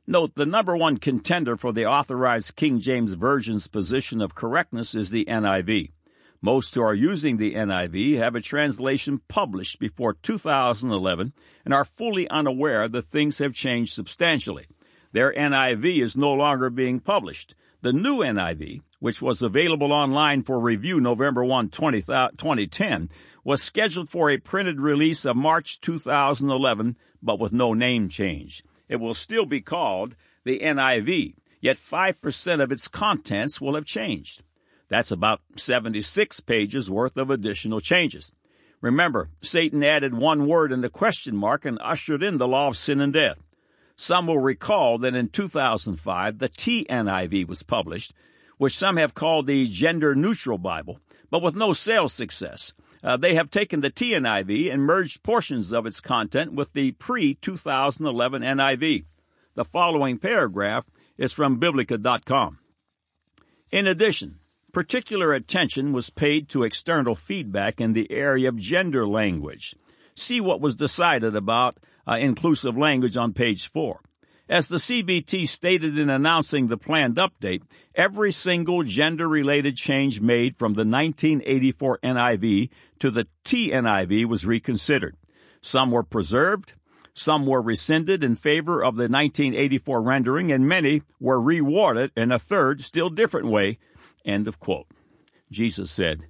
Note 0.07 0.35
the 0.35 0.45
number 0.45 0.77
one 0.77 0.99
contender 0.99 1.57
for 1.57 1.73
the 1.73 1.87
authorized 1.87 2.55
King 2.55 2.81
James 2.81 3.15
Version's 3.15 3.67
position 3.67 4.21
of 4.21 4.35
correctness 4.35 4.95
is 4.95 5.11
the 5.11 5.25
NIV. 5.25 5.93
Most 6.43 6.75
who 6.75 6.83
are 6.83 6.93
using 6.93 7.39
the 7.39 7.55
NIV 7.55 8.19
have 8.19 8.35
a 8.35 8.43
translation 8.43 9.23
published 9.27 9.81
before 9.81 10.13
2011 10.13 11.33
and 11.65 11.73
are 11.73 11.87
fully 11.87 12.29
unaware 12.29 12.89
that 12.89 13.07
things 13.07 13.39
have 13.39 13.55
changed 13.55 13.95
substantially. 13.95 14.67
Their 15.13 15.33
NIV 15.33 16.03
is 16.03 16.15
no 16.15 16.35
longer 16.35 16.69
being 16.69 17.01
published. 17.01 17.55
The 17.83 17.93
new 17.93 18.19
NIV, 18.19 18.81
which 19.01 19.21
was 19.21 19.43
available 19.43 19.93
online 19.93 20.43
for 20.43 20.59
review 20.59 21.01
November 21.01 21.45
1, 21.45 21.69
20, 21.69 22.01
2010, 22.03 23.11
was 23.45 23.63
scheduled 23.63 24.09
for 24.09 24.31
a 24.31 24.39
printed 24.39 24.81
release 24.81 25.25
of 25.25 25.37
March 25.37 25.81
2011, 25.81 26.97
but 27.23 27.39
with 27.39 27.53
no 27.53 27.75
name 27.75 28.09
change. 28.09 28.65
It 28.89 28.97
will 28.97 29.15
still 29.15 29.47
be 29.47 29.61
called 29.61 30.17
the 30.45 30.61
NIV, 30.61 31.35
yet 31.61 31.77
5% 31.77 32.63
of 32.63 32.73
its 32.73 32.89
contents 32.89 33.61
will 33.61 33.75
have 33.75 33.85
changed. 33.85 34.43
That's 34.89 35.11
about 35.11 35.41
76 35.57 36.41
pages 36.41 36.91
worth 36.91 37.17
of 37.17 37.31
additional 37.31 37.81
changes. 37.81 38.33
Remember, 38.81 39.29
Satan 39.41 39.83
added 39.85 40.15
one 40.15 40.47
word 40.47 40.73
in 40.73 40.81
the 40.81 40.91
question 40.91 41.37
mark 41.37 41.65
and 41.65 41.79
ushered 41.81 42.23
in 42.23 42.39
the 42.39 42.49
law 42.49 42.69
of 42.69 42.77
sin 42.77 43.01
and 43.01 43.13
death. 43.13 43.43
Some 43.97 44.27
will 44.27 44.39
recall 44.39 44.99
that 44.99 45.15
in 45.15 45.29
2005, 45.29 46.39
the 46.39 46.49
TNIV 46.49 47.49
was 47.49 47.63
published, 47.63 48.13
which 48.59 48.77
some 48.77 48.99
have 48.99 49.15
called 49.15 49.47
the 49.47 49.67
gender 49.67 50.15
neutral 50.15 50.59
Bible, 50.59 51.01
but 51.31 51.43
with 51.43 51.57
no 51.57 51.73
sales 51.73 52.13
success. 52.13 52.75
Uh, 53.03 53.17
they 53.17 53.35
have 53.35 53.51
taken 53.51 53.81
the 53.81 53.91
TNIV 53.91 54.73
and 54.73 54.83
merged 54.83 55.23
portions 55.23 55.73
of 55.73 55.87
its 55.87 56.01
content 56.01 56.53
with 56.53 56.73
the 56.73 56.93
pre 56.93 57.35
2011 57.35 58.43
NIV. 58.43 59.05
The 59.55 59.65
following 59.65 60.19
paragraph 60.19 60.85
is 61.17 61.33
from 61.33 61.59
Biblica.com. 61.59 62.59
In 63.73 63.87
addition, 63.87 64.41
particular 64.73 65.33
attention 65.33 65.93
was 65.93 66.11
paid 66.11 66.49
to 66.51 66.65
external 66.65 67.15
feedback 67.15 67.81
in 67.81 67.95
the 67.95 68.11
area 68.11 68.49
of 68.49 68.57
gender 68.57 69.07
language. 69.07 69.75
See 70.15 70.41
what 70.41 70.61
was 70.61 70.77
decided 70.77 71.35
about 71.35 71.79
uh, 72.07 72.15
inclusive 72.15 72.77
language 72.77 73.17
on 73.17 73.33
page 73.33 73.71
4. 73.71 74.01
As 74.49 74.69
the 74.69 74.77
CBT 74.77 75.49
stated 75.49 75.99
in 75.99 76.09
announcing 76.09 76.69
the 76.69 76.77
planned 76.77 77.17
update, 77.17 77.63
every 77.95 78.31
single 78.31 78.85
gender 78.85 79.29
related 79.29 79.77
change 79.77 80.21
made 80.21 80.57
from 80.57 80.75
the 80.75 80.85
1984 80.85 81.99
NIV 81.99 82.71
to 83.01 83.11
the 83.11 83.27
TNIV 83.45 84.27
was 84.27 84.47
reconsidered. 84.47 85.17
Some 85.61 85.91
were 85.91 86.05
preserved, 86.05 86.75
some 87.13 87.45
were 87.45 87.63
rescinded 87.63 88.23
in 88.23 88.37
favor 88.37 88.85
of 88.85 88.95
the 88.95 89.09
1984 89.09 90.01
rendering, 90.03 90.53
and 90.53 90.69
many 90.69 91.03
were 91.19 91.41
rewarded 91.41 92.13
in 92.17 92.31
a 92.31 92.39
third, 92.39 92.83
still 92.83 93.11
different 93.11 93.49
way 93.49 93.79
End 94.27 94.49
of 94.49 94.59
quote. 94.59 94.89
Jesus 95.51 95.91
said, 95.91 96.27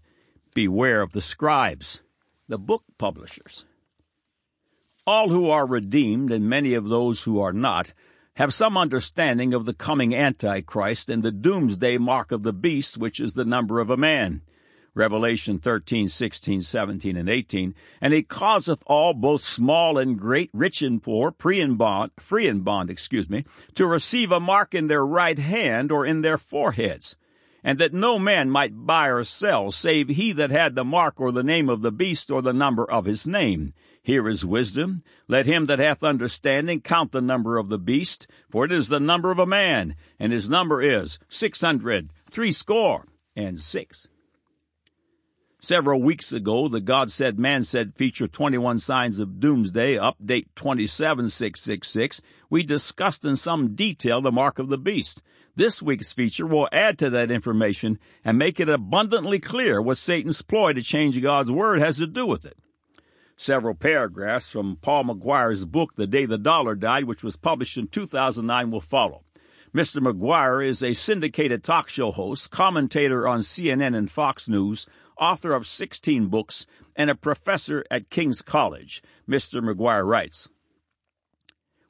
Beware 0.54 1.00
of 1.00 1.12
the 1.12 1.22
scribes, 1.22 2.02
the 2.46 2.58
book 2.58 2.84
publishers. 2.98 3.65
All 5.08 5.28
who 5.28 5.50
are 5.50 5.66
redeemed, 5.66 6.32
and 6.32 6.48
many 6.48 6.74
of 6.74 6.88
those 6.88 7.22
who 7.22 7.40
are 7.40 7.52
not, 7.52 7.92
have 8.34 8.52
some 8.52 8.76
understanding 8.76 9.54
of 9.54 9.64
the 9.64 9.72
coming 9.72 10.12
Antichrist 10.12 11.08
and 11.08 11.22
the 11.22 11.30
doomsday 11.30 11.96
mark 11.96 12.32
of 12.32 12.42
the 12.42 12.52
beast, 12.52 12.98
which 12.98 13.20
is 13.20 13.34
the 13.34 13.44
number 13.44 13.78
of 13.78 13.88
a 13.88 13.96
man. 13.96 14.42
Revelation 14.94 15.60
13, 15.60 16.08
16, 16.08 16.60
17, 16.60 17.16
and 17.16 17.28
18. 17.28 17.72
And 18.00 18.12
he 18.12 18.24
causeth 18.24 18.82
all, 18.86 19.14
both 19.14 19.44
small 19.44 19.96
and 19.96 20.18
great, 20.18 20.50
rich 20.52 20.82
and 20.82 21.00
poor, 21.00 21.32
and 21.44 21.78
bond, 21.78 22.10
free 22.18 22.48
and 22.48 22.64
bond, 22.64 22.90
excuse 22.90 23.30
me, 23.30 23.44
to 23.74 23.86
receive 23.86 24.32
a 24.32 24.40
mark 24.40 24.74
in 24.74 24.88
their 24.88 25.06
right 25.06 25.38
hand 25.38 25.92
or 25.92 26.04
in 26.04 26.22
their 26.22 26.38
foreheads 26.38 27.16
and 27.62 27.80
that 27.80 27.92
no 27.92 28.16
man 28.16 28.48
might 28.48 28.86
buy 28.86 29.08
or 29.08 29.24
sell, 29.24 29.72
save 29.72 30.08
he 30.08 30.30
that 30.30 30.50
had 30.50 30.76
the 30.76 30.84
mark 30.84 31.20
or 31.20 31.32
the 31.32 31.42
name 31.42 31.68
of 31.68 31.82
the 31.82 31.90
beast 31.90 32.30
or 32.30 32.40
the 32.40 32.52
number 32.52 32.88
of 32.88 33.06
his 33.06 33.26
name. 33.26 33.72
Here 34.06 34.28
is 34.28 34.46
wisdom. 34.46 35.00
Let 35.26 35.46
him 35.46 35.66
that 35.66 35.80
hath 35.80 36.04
understanding 36.04 36.80
count 36.80 37.10
the 37.10 37.20
number 37.20 37.58
of 37.58 37.70
the 37.70 37.78
beast, 37.78 38.28
for 38.48 38.64
it 38.64 38.70
is 38.70 38.88
the 38.88 39.00
number 39.00 39.32
of 39.32 39.40
a 39.40 39.46
man, 39.46 39.96
and 40.20 40.32
his 40.32 40.48
number 40.48 40.80
is 40.80 41.18
six 41.26 41.60
hundred 41.60 42.10
threescore 42.30 43.06
and 43.34 43.58
six. 43.58 44.06
Several 45.58 46.00
weeks 46.00 46.32
ago, 46.32 46.68
the 46.68 46.80
God 46.80 47.10
Said 47.10 47.40
Man 47.40 47.64
Said 47.64 47.96
feature 47.96 48.28
21 48.28 48.78
Signs 48.78 49.18
of 49.18 49.40
Doomsday, 49.40 49.96
update 49.96 50.46
27666, 50.54 52.20
we 52.48 52.62
discussed 52.62 53.24
in 53.24 53.34
some 53.34 53.74
detail 53.74 54.20
the 54.20 54.30
mark 54.30 54.60
of 54.60 54.68
the 54.68 54.78
beast. 54.78 55.20
This 55.56 55.82
week's 55.82 56.12
feature 56.12 56.46
will 56.46 56.68
add 56.70 56.96
to 57.00 57.10
that 57.10 57.32
information 57.32 57.98
and 58.24 58.38
make 58.38 58.60
it 58.60 58.68
abundantly 58.68 59.40
clear 59.40 59.82
what 59.82 59.96
Satan's 59.96 60.42
ploy 60.42 60.74
to 60.74 60.80
change 60.80 61.20
God's 61.20 61.50
Word 61.50 61.80
has 61.80 61.98
to 61.98 62.06
do 62.06 62.24
with 62.24 62.44
it. 62.44 62.56
Several 63.36 63.74
paragraphs 63.74 64.48
from 64.48 64.76
Paul 64.76 65.04
McGuire's 65.04 65.66
book, 65.66 65.94
The 65.94 66.06
Day 66.06 66.24
the 66.24 66.38
Dollar 66.38 66.74
Died, 66.74 67.04
which 67.04 67.22
was 67.22 67.36
published 67.36 67.76
in 67.76 67.88
2009, 67.88 68.70
will 68.70 68.80
follow. 68.80 69.24
Mr. 69.74 69.98
McGuire 69.98 70.66
is 70.66 70.82
a 70.82 70.94
syndicated 70.94 71.62
talk 71.62 71.90
show 71.90 72.10
host, 72.10 72.50
commentator 72.50 73.28
on 73.28 73.40
CNN 73.40 73.94
and 73.94 74.10
Fox 74.10 74.48
News, 74.48 74.86
author 75.18 75.52
of 75.52 75.66
16 75.66 76.28
books, 76.28 76.66
and 76.96 77.10
a 77.10 77.14
professor 77.14 77.84
at 77.90 78.08
King's 78.08 78.40
College. 78.40 79.02
Mr. 79.28 79.62
McGuire 79.62 80.06
writes, 80.06 80.48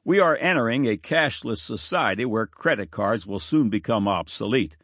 we 0.03 0.19
are 0.19 0.37
entering 0.39 0.85
a 0.85 0.95
cashless 0.95 1.57
society 1.57 2.23
where 2.23 2.45
credit 2.45 2.91
cards 2.91 3.27
will 3.27 3.39
soon 3.39 3.69
become 3.69 4.07
obsolete. 4.07 4.77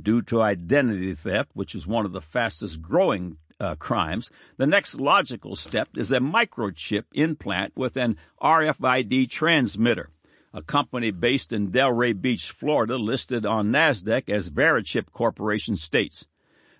Due 0.00 0.22
to 0.22 0.42
identity 0.42 1.14
theft, 1.14 1.50
which 1.54 1.74
is 1.74 1.86
one 1.86 2.04
of 2.04 2.12
the 2.12 2.20
fastest 2.20 2.80
growing 2.82 3.38
uh, 3.60 3.74
crimes, 3.76 4.30
the 4.56 4.66
next 4.66 5.00
logical 5.00 5.56
step 5.56 5.88
is 5.96 6.12
a 6.12 6.20
microchip 6.20 7.04
implant 7.12 7.76
with 7.76 7.96
an 7.96 8.16
RFID 8.42 9.28
transmitter. 9.30 10.10
A 10.54 10.62
company 10.62 11.10
based 11.10 11.52
in 11.52 11.70
Delray 11.70 12.18
Beach, 12.18 12.50
Florida, 12.50 12.96
listed 12.96 13.44
on 13.44 13.70
NASDAQ 13.70 14.30
as 14.30 14.50
Verichip 14.50 15.12
Corporation 15.12 15.76
states 15.76 16.26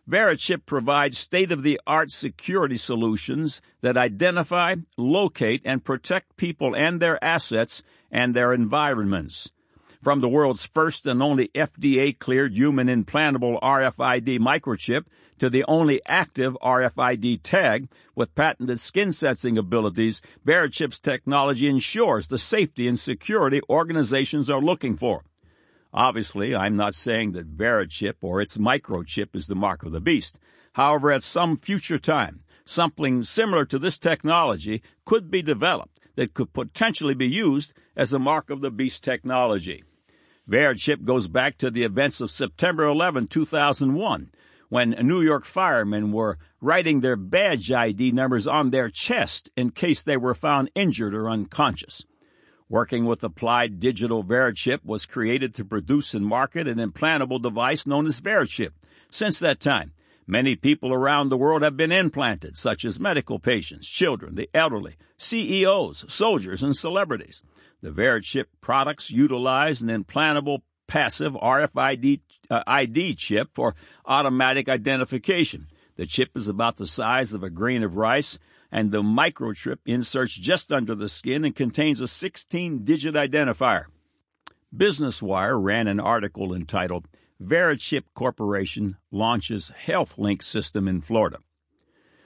Verichip 0.09 0.65
provides 0.65 1.19
state 1.19 1.53
of 1.53 1.63
the 1.63 1.79
art 1.87 2.11
security 2.11 2.79
solutions 2.79 3.61
that 3.83 3.99
identify, 3.99 4.77
locate, 4.97 5.61
and 5.67 5.85
protect 5.85 6.39
people 6.39 6.75
and 6.75 6.99
their 6.99 7.23
assets 7.23 7.83
and 8.11 8.35
their 8.35 8.55
environments. 8.55 9.51
From 10.03 10.21
the 10.21 10.29
world's 10.29 10.65
first 10.65 11.05
and 11.05 11.23
only 11.23 11.49
FDA 11.49 12.19
cleared 12.19 12.55
human 12.55 12.87
implantable 12.87 13.61
RFID 13.61 14.39
microchip 14.39 15.05
to 15.39 15.51
the 15.51 15.65
only 15.69 16.01
active 16.07 16.57
RFID 16.63 17.41
tag 17.43 17.89
with 18.15 18.35
patented 18.35 18.79
skin 18.79 19.13
sensing 19.13 19.57
abilities, 19.57 20.23
Verichip's 20.45 21.01
technology 21.01 21.69
ensures 21.69 22.29
the 22.29 22.39
safety 22.39 22.89
and 22.89 22.99
security 22.99 23.61
organizations 23.69 24.51
are 24.51 24.61
looking 24.61 24.97
for. 24.97 25.25
Obviously, 25.93 26.55
I'm 26.55 26.77
not 26.77 26.95
saying 26.95 27.33
that 27.33 27.57
Verichip 27.57 28.15
or 28.21 28.41
its 28.41 28.59
microchip 28.59 29.35
is 29.35 29.47
the 29.47 29.55
mark 29.55 29.83
of 29.83 29.93
the 29.93 30.01
beast. 30.01 30.39
However, 30.75 31.11
at 31.11 31.23
some 31.23 31.57
future 31.57 31.99
time, 31.99 32.43
something 32.65 33.23
similar 33.23 33.65
to 33.65 33.79
this 33.79 33.99
technology 33.99 34.83
could 35.05 35.31
be 35.31 35.43
developed 35.43 36.01
that 36.17 36.35
could 36.35 36.53
potentially 36.53 37.15
be 37.15 37.29
used 37.29 37.73
as 37.97 38.13
a 38.13 38.19
mark 38.19 38.51
of 38.51 38.61
the 38.61 38.71
beast 38.71 39.03
technology. 39.03 39.83
Verichip 40.49 41.05
goes 41.05 41.29
back 41.29 41.59
to 41.59 41.71
the 41.71 41.83
events 41.83 42.21
of 42.21 42.31
September 42.31 42.85
11, 42.85 43.27
2001, 43.27 44.31
when 44.69 44.91
New 44.91 45.23
York 45.23 45.45
firemen 45.45 46.13
were 46.13 46.39
writing 46.61 47.01
their 47.01 47.17
badge 47.17 47.73
ID 47.73 48.13
numbers 48.13 48.47
on 48.47 48.71
their 48.71 48.89
chest 48.89 49.51
in 49.57 49.71
case 49.71 50.03
they 50.03 50.17
were 50.17 50.35
found 50.35 50.71
injured 50.75 51.15
or 51.15 51.31
unconscious. 51.31 52.05
Working 52.69 53.07
with 53.07 53.25
Applied 53.25 53.81
Digital 53.81 54.23
Verichip 54.23 54.85
was 54.85 55.07
created 55.07 55.55
to 55.55 55.65
produce 55.65 56.13
and 56.13 56.27
market 56.27 56.69
an 56.69 56.77
implantable 56.79 57.41
device 57.41 57.87
known 57.87 58.05
as 58.05 58.21
Verichip. 58.21 58.73
Since 59.11 59.39
that 59.41 59.59
time, 59.59 59.93
many 60.27 60.55
people 60.55 60.93
around 60.93 61.31
the 61.31 61.39
world 61.39 61.63
have 61.63 61.79
been 61.79 61.93
implanted, 61.93 62.57
such 62.57 62.85
as 62.85 63.01
medical 63.01 63.39
patients, 63.39 63.89
children, 63.89 64.35
the 64.35 64.51
elderly, 64.53 64.97
CEOs, 65.17 66.13
soldiers, 66.13 66.63
and 66.63 66.77
celebrities. 66.77 67.43
The 67.81 67.91
Verichip 67.91 68.47
products 68.61 69.11
utilize 69.11 69.81
an 69.81 69.89
implantable 69.89 70.59
passive 70.87 71.33
RFID 71.35 72.21
uh, 72.51 72.63
ID 72.67 73.15
chip 73.15 73.51
for 73.55 73.75
automatic 74.07 74.69
identification. 74.69 75.67
The 75.97 76.07
chip 76.07 76.37
is 76.37 76.49
about 76.49 76.77
the 76.77 76.87
size 76.87 77.35
of 77.35 77.43
a 77.43 77.51
grain 77.51 77.83
of 77.83 77.97
rice 77.97 78.39
and 78.71 78.93
the 78.93 79.03
microchip 79.03 79.79
inserts 79.87 80.35
just 80.35 80.73
under 80.73 80.95
the 80.95 81.09
skin 81.09 81.45
and 81.45 81.55
contains 81.55 82.01
a 82.01 82.09
16 82.09 82.85
digit 82.85 83.15
identifier. 83.15 83.87
Business 84.77 85.23
Wire 85.23 85.59
ran 85.59 85.89
an 85.89 85.99
article 85.99 86.55
entitled 86.55 87.09
Verichip 87.43 88.05
Corporation 88.15 88.97
Launches 89.11 89.73
HealthLink 89.87 90.43
System 90.43 90.87
in 90.87 91.01
Florida. 91.01 91.39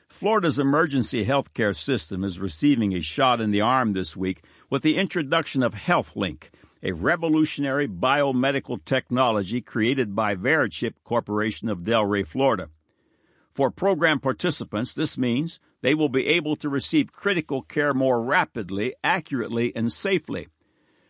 Florida's 0.09 0.59
emergency 0.59 1.25
healthcare 1.25 1.75
system 1.75 2.25
is 2.25 2.39
receiving 2.39 2.95
a 2.95 3.01
shot 3.01 3.41
in 3.41 3.51
the 3.51 3.61
arm 3.61 3.93
this 3.93 4.17
week 4.17 4.43
with 4.69 4.83
the 4.83 4.97
introduction 4.97 5.63
of 5.63 5.75
HealthLink, 5.75 6.51
a 6.83 6.93
revolutionary 6.93 7.87
biomedical 7.87 8.85
technology 8.85 9.61
created 9.61 10.15
by 10.15 10.35
Verichip 10.35 10.95
Corporation 11.05 11.69
of 11.69 11.81
Delray, 11.81 12.27
Florida. 12.27 12.69
For 13.55 13.71
program 13.71 14.19
participants, 14.19 14.95
this 14.95 15.17
means 15.17 15.61
they 15.83 15.95
will 15.95 16.09
be 16.09 16.27
able 16.27 16.57
to 16.57 16.69
receive 16.69 17.13
critical 17.13 17.63
care 17.63 17.95
more 17.95 18.23
rapidly, 18.23 18.95
accurately, 19.05 19.75
and 19.77 19.93
safely. 19.93 20.49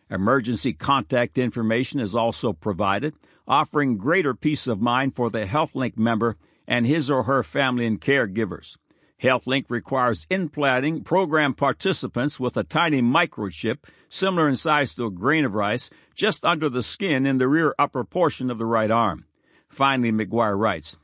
Emergency 0.09 0.73
contact 0.73 1.37
information 1.37 1.99
is 1.99 2.13
also 2.13 2.53
provided, 2.53 3.15
offering 3.47 3.97
greater 3.97 4.33
peace 4.33 4.67
of 4.67 4.81
mind 4.81 5.15
for 5.15 5.29
the 5.29 5.45
HealthLink 5.45 5.97
member 5.97 6.37
and 6.67 6.85
his 6.85 7.09
or 7.09 7.23
her 7.23 7.43
family 7.43 7.85
and 7.85 7.99
caregivers. 7.99 8.77
HealthLink 9.23 9.69
requires 9.69 10.27
implanting 10.29 11.01
program 11.01 11.53
participants 11.53 12.41
with 12.41 12.57
a 12.57 12.63
tiny 12.63 13.01
microchip, 13.01 13.77
similar 14.09 14.49
in 14.49 14.57
size 14.57 14.93
to 14.95 15.05
a 15.05 15.11
grain 15.11 15.45
of 15.45 15.53
rice, 15.53 15.89
just 16.13 16.43
under 16.43 16.67
the 16.67 16.81
skin 16.81 17.25
in 17.25 17.37
the 17.37 17.47
rear 17.47 17.73
upper 17.79 18.03
portion 18.03 18.51
of 18.51 18.57
the 18.57 18.65
right 18.65 18.91
arm. 18.91 19.25
Finally, 19.69 20.11
McGuire 20.11 20.59
writes 20.59 20.97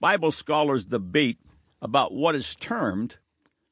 Bible 0.00 0.32
scholars 0.32 0.86
debate 0.86 1.38
about 1.80 2.12
what 2.12 2.34
is 2.34 2.56
termed 2.56 3.18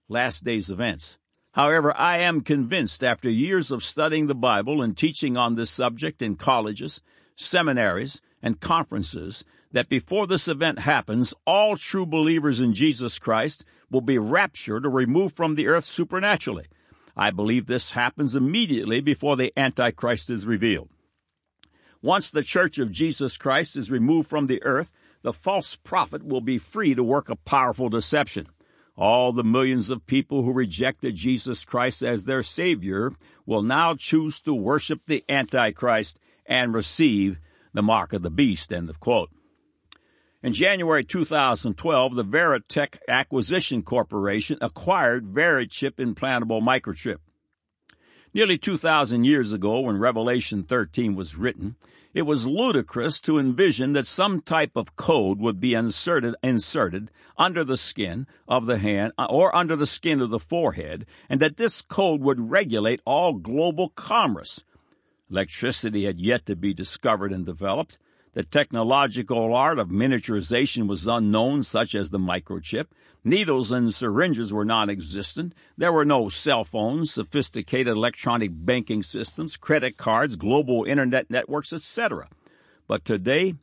last 0.09 0.45
days 0.45 0.71
events. 0.71 1.19
However, 1.51 1.93
I 1.97 2.19
am 2.19 2.43
convinced 2.43 3.03
after 3.03 3.29
years 3.29 3.73
of 3.73 3.83
studying 3.83 4.29
the 4.29 4.37
Bible 4.37 4.83
and 4.83 4.97
teaching 4.97 5.37
on 5.37 5.55
this 5.55 5.71
subject 5.71 6.23
in 6.23 6.37
colleges, 6.37 7.01
seminaries, 7.35 8.23
and 8.41 8.61
conferences 8.61 9.45
that 9.73 9.89
before 9.89 10.27
this 10.27 10.49
event 10.49 10.81
happens, 10.81 11.35
all 11.47 11.77
true 11.77 12.07
believers 12.07 12.61
in 12.61 12.75
Jesus 12.75 13.19
Christ 13.19 13.65
will 13.91 14.01
be 14.01 14.19
raptured 14.19 14.85
or 14.85 14.91
removed 14.91 15.37
from 15.37 15.55
the 15.55 15.69
earth 15.69 15.85
supernaturally. 15.85 16.67
I 17.17 17.31
believe 17.31 17.67
this 17.67 17.93
happens 17.93 18.35
immediately 18.35 19.01
before 19.01 19.37
the 19.37 19.53
Antichrist 19.57 20.31
is 20.31 20.47
revealed. 20.47 20.89
Once 22.03 22.31
the 22.31 22.43
Church 22.43 22.79
of 22.79 22.91
Jesus 22.91 23.37
Christ 23.37 23.77
is 23.77 23.91
removed 23.91 24.29
from 24.29 24.47
the 24.47 24.63
earth, 24.63 24.93
the 25.23 25.33
false 25.33 25.77
prophet 25.77 26.25
will 26.25 26.41
be 26.41 26.57
free 26.57 26.95
to 26.95 27.05
work 27.05 27.29
a 27.29 27.37
powerful 27.37 27.89
deception. 27.91 28.47
All 28.97 29.33
the 29.33 29.45
millions 29.45 29.91
of 29.91 30.07
people 30.07 30.43
who 30.43 30.53
rejected 30.53 31.15
Jesus 31.15 31.65
Christ 31.65 32.03
as 32.03 32.25
their 32.25 32.43
Savior 32.43 33.13
will 33.45 33.63
now 33.63 33.95
choose 33.95 34.41
to 34.43 34.55
worship 34.55 35.05
the 35.05 35.25
Antichrist 35.29 36.19
and 36.47 36.75
receive 36.75 37.39
the 37.73 37.83
mark 37.83 38.13
of 38.13 38.23
the 38.23 38.31
beast. 38.31 38.73
End 38.73 38.89
of 38.89 38.99
quote. 38.99 39.31
In 40.43 40.55
January 40.55 41.05
2012, 41.05 42.15
the 42.15 42.25
VeriTeQ 42.25 42.97
Acquisition 43.07 43.83
Corporation 43.83 44.57
acquired 44.63 45.35
Verichip 45.35 45.97
implantable 45.97 46.63
microchip. 46.63 47.19
Nearly 48.33 48.57
2,000 48.57 49.25
years 49.25 49.53
ago, 49.53 49.81
when 49.81 49.99
Revelation 49.99 50.63
13 50.63 51.15
was 51.15 51.37
written, 51.37 51.77
it 52.15 52.23
was 52.23 52.47
ludicrous 52.47 53.21
to 53.21 53.39
envision 53.39 53.93
that 53.93 54.07
some 54.07 54.41
type 54.41 54.77
of 54.77 54.97
code 54.97 55.41
would 55.41 55.61
be 55.61 55.75
inserted, 55.75 56.35
inserted 56.43 57.11
under 57.37 57.63
the 57.63 57.77
skin 57.77 58.27
of 58.49 58.65
the 58.65 58.79
hand 58.79 59.13
uh, 59.19 59.27
or 59.29 59.55
under 59.55 59.77
the 59.77 59.87
skin 59.87 60.23
of 60.23 60.31
the 60.31 60.41
forehead, 60.41 61.05
and 61.29 61.39
that 61.41 61.59
this 61.59 61.83
code 61.83 62.23
would 62.23 62.51
regulate 62.51 63.03
all 63.05 63.35
global 63.35 63.91
commerce. 63.91 64.65
Electricity 65.31 66.07
had 66.07 66.19
yet 66.19 66.47
to 66.47 66.57
be 66.57 66.73
discovered 66.73 67.31
and 67.31 67.45
developed. 67.45 67.99
The 68.33 68.45
technological 68.45 69.55
art 69.55 69.79
of 69.79 69.89
miniaturization 69.89 70.87
was 70.87 71.07
unknown, 71.07 71.65
such 71.65 71.95
as 71.95 72.11
the 72.11 72.19
microchip, 72.19 72.87
Needles 73.23 73.71
and 73.71 73.93
syringes 73.93 74.53
were 74.53 74.65
non 74.65 74.89
existent. 74.89 75.55
There 75.77 75.93
were 75.93 76.07
no 76.07 76.31
cell 76.31 76.65
phones, 76.65 77.13
sophisticated 77.13 77.95
electronic 77.95 78.51
banking 78.53 79.03
systems, 79.03 79.59
credit 79.59 79.99
cards, 79.99 80.37
global 80.37 80.85
internet 80.85 81.29
networks, 81.29 81.73
etc. 81.73 82.29
But 82.87 83.05
today, 83.05 83.55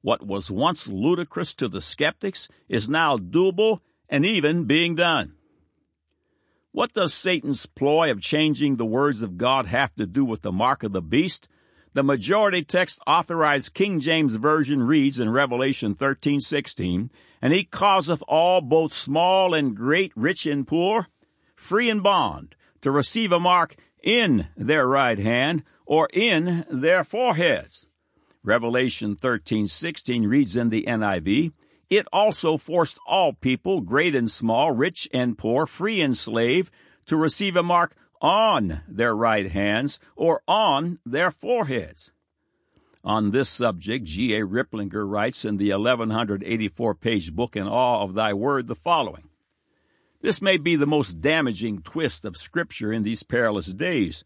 what 0.00 0.24
was 0.24 0.50
once 0.50 0.86
ludicrous 0.86 1.56
to 1.56 1.66
the 1.66 1.80
skeptics 1.80 2.48
is 2.68 2.88
now 2.88 3.18
doable 3.18 3.80
and 4.08 4.24
even 4.24 4.64
being 4.64 4.94
done. 4.94 5.34
What 6.70 6.92
does 6.92 7.12
Satan's 7.12 7.66
ploy 7.66 8.12
of 8.12 8.20
changing 8.20 8.76
the 8.76 8.86
words 8.86 9.22
of 9.22 9.36
God 9.36 9.66
have 9.66 9.92
to 9.96 10.06
do 10.06 10.24
with 10.24 10.42
the 10.42 10.52
mark 10.52 10.84
of 10.84 10.92
the 10.92 11.02
beast? 11.02 11.48
The 11.92 12.04
majority 12.04 12.62
text 12.62 13.00
authorized 13.04 13.74
King 13.74 13.98
James 13.98 14.36
Version 14.36 14.80
reads 14.80 15.18
in 15.18 15.28
Revelation 15.28 15.96
13:16, 15.96 17.10
"And 17.42 17.52
he 17.52 17.64
causeth 17.64 18.22
all 18.28 18.60
both 18.60 18.92
small 18.92 19.54
and 19.54 19.74
great, 19.74 20.12
rich 20.14 20.46
and 20.46 20.64
poor, 20.64 21.08
free 21.56 21.90
and 21.90 22.00
bond, 22.00 22.54
to 22.82 22.92
receive 22.92 23.32
a 23.32 23.40
mark 23.40 23.74
in 24.04 24.46
their 24.56 24.86
right 24.86 25.18
hand 25.18 25.64
or 25.84 26.08
in 26.12 26.64
their 26.70 27.02
foreheads." 27.02 27.86
Revelation 28.44 29.16
13:16 29.16 30.26
reads 30.26 30.56
in 30.56 30.70
the 30.70 30.86
NIV, 30.86 31.50
"It 31.90 32.06
also 32.12 32.56
forced 32.56 33.00
all 33.04 33.32
people, 33.32 33.80
great 33.80 34.14
and 34.14 34.30
small, 34.30 34.70
rich 34.70 35.08
and 35.12 35.36
poor, 35.36 35.66
free 35.66 36.00
and 36.00 36.16
slave, 36.16 36.70
to 37.06 37.16
receive 37.16 37.56
a 37.56 37.64
mark 37.64 37.96
on 38.20 38.82
their 38.88 39.14
right 39.14 39.50
hands 39.50 40.00
or 40.16 40.42
on 40.46 40.98
their 41.04 41.30
foreheads. 41.30 42.12
On 43.02 43.30
this 43.30 43.48
subject, 43.48 44.04
G.A. 44.04 44.46
Riplinger 44.46 45.08
writes 45.08 45.44
in 45.44 45.56
the 45.56 45.72
1184 45.72 46.94
page 46.96 47.34
book 47.34 47.56
In 47.56 47.66
Awe 47.66 48.02
of 48.02 48.14
Thy 48.14 48.34
Word 48.34 48.66
the 48.66 48.74
following 48.74 49.30
This 50.20 50.42
may 50.42 50.58
be 50.58 50.76
the 50.76 50.86
most 50.86 51.20
damaging 51.20 51.80
twist 51.80 52.26
of 52.26 52.36
Scripture 52.36 52.92
in 52.92 53.02
these 53.02 53.22
perilous 53.22 53.68
days. 53.68 54.24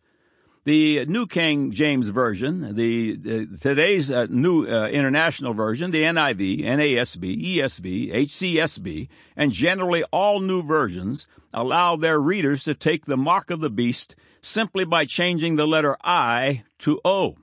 The 0.65 1.05
New 1.05 1.27
King 1.27 1.73
James 1.73 2.09
Version, 2.09 2.75
the, 2.75 3.17
the 3.17 3.59
today's 3.61 4.11
uh, 4.11 4.29
New 4.31 4.67
uh, 4.67 4.89
International 4.89 5.53
Version, 5.53 5.91
the 5.91 6.05
NIV, 6.05 6.65
NASB, 6.65 7.57
ESV, 7.57 8.15
HCSB, 8.15 9.09
and 9.37 9.53
generally 9.53 10.05
all 10.11 10.41
new 10.41 10.63
versions 10.63 11.29
allow 11.53 11.97
their 11.97 12.19
readers 12.19 12.65
to 12.65 12.75
take 12.75 13.05
the 13.05 13.19
mark 13.19 13.51
of 13.51 13.61
the 13.61 13.69
beast 13.69 14.17
simply 14.41 14.87
by 14.87 15.05
changing 15.05 15.57
the 15.57 15.67
letter 15.67 15.99
I 16.03 16.65
to 16.79 16.99
O. 17.05 17.37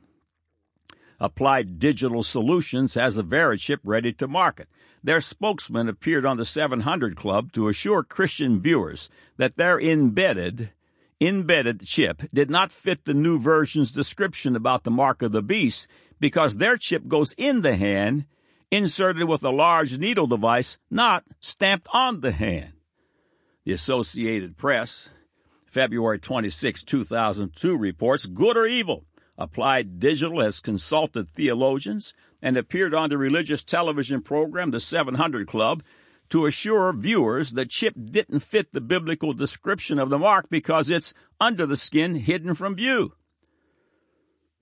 Applied 1.19 1.77
Digital 1.77 2.23
Solutions 2.23 2.95
has 2.95 3.19
a 3.19 3.23
Verichip 3.23 3.81
ready 3.83 4.13
to 4.13 4.27
market. 4.27 4.67
Their 5.03 5.21
spokesman 5.21 5.87
appeared 5.87 6.25
on 6.25 6.37
the 6.37 6.45
700 6.45 7.15
Club 7.15 7.51
to 7.51 7.67
assure 7.67 8.01
Christian 8.01 8.59
viewers 8.59 9.11
that 9.37 9.57
their 9.57 9.79
embedded 9.79 10.71
embedded 11.21 11.85
chip 11.85 12.23
did 12.33 12.49
not 12.49 12.71
fit 12.71 13.05
the 13.05 13.13
new 13.13 13.39
version's 13.39 13.91
description 13.91 14.55
about 14.55 14.83
the 14.83 14.91
mark 14.91 15.21
of 15.21 15.31
the 15.31 15.43
beast 15.43 15.87
because 16.19 16.57
their 16.57 16.75
chip 16.75 17.07
goes 17.07 17.33
in 17.37 17.61
the 17.61 17.75
hand, 17.75 18.25
inserted 18.71 19.27
with 19.27 19.43
a 19.43 19.51
large 19.51 19.99
needle 19.99 20.27
device, 20.27 20.79
not 20.89 21.23
stamped 21.39 21.87
on 21.93 22.21
the 22.21 22.31
hand. 22.31 22.73
The 23.63 23.73
Associated 23.73 24.57
Press, 24.57 25.11
February 25.65 26.19
26, 26.19 26.83
2002 26.83 27.77
reports, 27.77 28.25
good 28.25 28.57
or 28.57 28.65
evil, 28.65 29.05
Applied 29.37 29.99
Digital 29.99 30.41
has 30.41 30.59
consulted 30.59 31.27
theologians 31.29 32.13
and 32.43 32.57
appeared 32.57 32.93
on 32.93 33.09
the 33.09 33.17
religious 33.17 33.63
television 33.63 34.21
program 34.21 34.71
The 34.71 34.79
700 34.79 35.47
Club 35.47 35.83
to 36.31 36.45
assure 36.45 36.93
viewers 36.93 37.51
that 37.51 37.69
chip 37.69 37.93
didn't 38.03 38.39
fit 38.39 38.71
the 38.71 38.81
biblical 38.81 39.33
description 39.33 39.99
of 39.99 40.09
the 40.09 40.17
mark 40.17 40.49
because 40.49 40.89
it's 40.89 41.13
under 41.39 41.65
the 41.65 41.75
skin 41.75 42.15
hidden 42.15 42.55
from 42.55 42.75
view. 42.75 43.13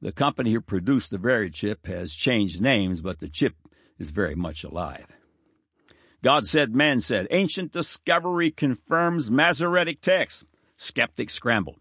The 0.01 0.11
company 0.11 0.51
who 0.51 0.61
produced 0.61 1.11
the 1.11 1.17
Verichip 1.17 1.85
has 1.85 2.13
changed 2.13 2.61
names, 2.61 3.01
but 3.01 3.19
the 3.19 3.27
chip 3.27 3.55
is 3.97 4.11
very 4.11 4.35
much 4.35 4.63
alive. 4.63 5.05
God 6.23 6.45
said, 6.45 6.75
man 6.75 6.99
said, 6.99 7.27
ancient 7.31 7.71
discovery 7.71 8.51
confirms 8.51 9.29
Masoretic 9.29 10.01
text. 10.01 10.45
Skeptics 10.75 11.33
scramble. 11.33 11.77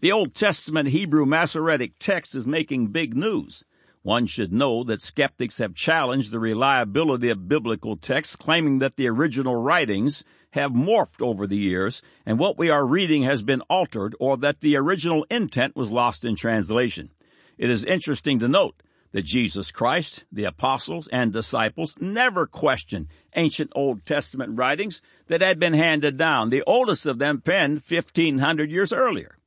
The 0.00 0.12
Old 0.12 0.34
Testament 0.34 0.88
Hebrew 0.88 1.24
Masoretic 1.24 1.94
text 1.98 2.34
is 2.34 2.46
making 2.46 2.88
big 2.88 3.16
news. 3.16 3.64
One 4.04 4.26
should 4.26 4.52
know 4.52 4.84
that 4.84 5.00
skeptics 5.00 5.56
have 5.56 5.74
challenged 5.74 6.30
the 6.30 6.38
reliability 6.38 7.30
of 7.30 7.48
biblical 7.48 7.96
texts, 7.96 8.36
claiming 8.36 8.78
that 8.80 8.96
the 8.96 9.08
original 9.08 9.56
writings 9.56 10.24
have 10.50 10.72
morphed 10.72 11.22
over 11.22 11.46
the 11.46 11.56
years 11.56 12.02
and 12.26 12.38
what 12.38 12.58
we 12.58 12.68
are 12.68 12.86
reading 12.86 13.22
has 13.22 13.40
been 13.40 13.62
altered 13.62 14.14
or 14.20 14.36
that 14.36 14.60
the 14.60 14.76
original 14.76 15.24
intent 15.30 15.74
was 15.74 15.90
lost 15.90 16.22
in 16.22 16.36
translation. 16.36 17.12
It 17.56 17.70
is 17.70 17.82
interesting 17.82 18.38
to 18.40 18.46
note 18.46 18.82
that 19.12 19.24
Jesus 19.24 19.72
Christ, 19.72 20.26
the 20.30 20.44
apostles, 20.44 21.08
and 21.08 21.32
disciples 21.32 21.96
never 21.98 22.46
questioned 22.46 23.08
ancient 23.34 23.72
Old 23.74 24.04
Testament 24.04 24.58
writings 24.58 25.00
that 25.28 25.40
had 25.40 25.58
been 25.58 25.72
handed 25.72 26.18
down, 26.18 26.50
the 26.50 26.62
oldest 26.66 27.06
of 27.06 27.18
them 27.18 27.40
penned 27.40 27.80
1500 27.88 28.70
years 28.70 28.92
earlier. 28.92 29.38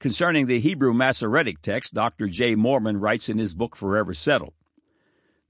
Concerning 0.00 0.46
the 0.46 0.60
Hebrew 0.60 0.94
Masoretic 0.94 1.60
text, 1.60 1.92
Dr. 1.92 2.28
J. 2.28 2.54
Moorman 2.54 3.00
writes 3.00 3.28
in 3.28 3.38
his 3.38 3.56
book 3.56 3.74
Forever 3.74 4.14
Settled. 4.14 4.54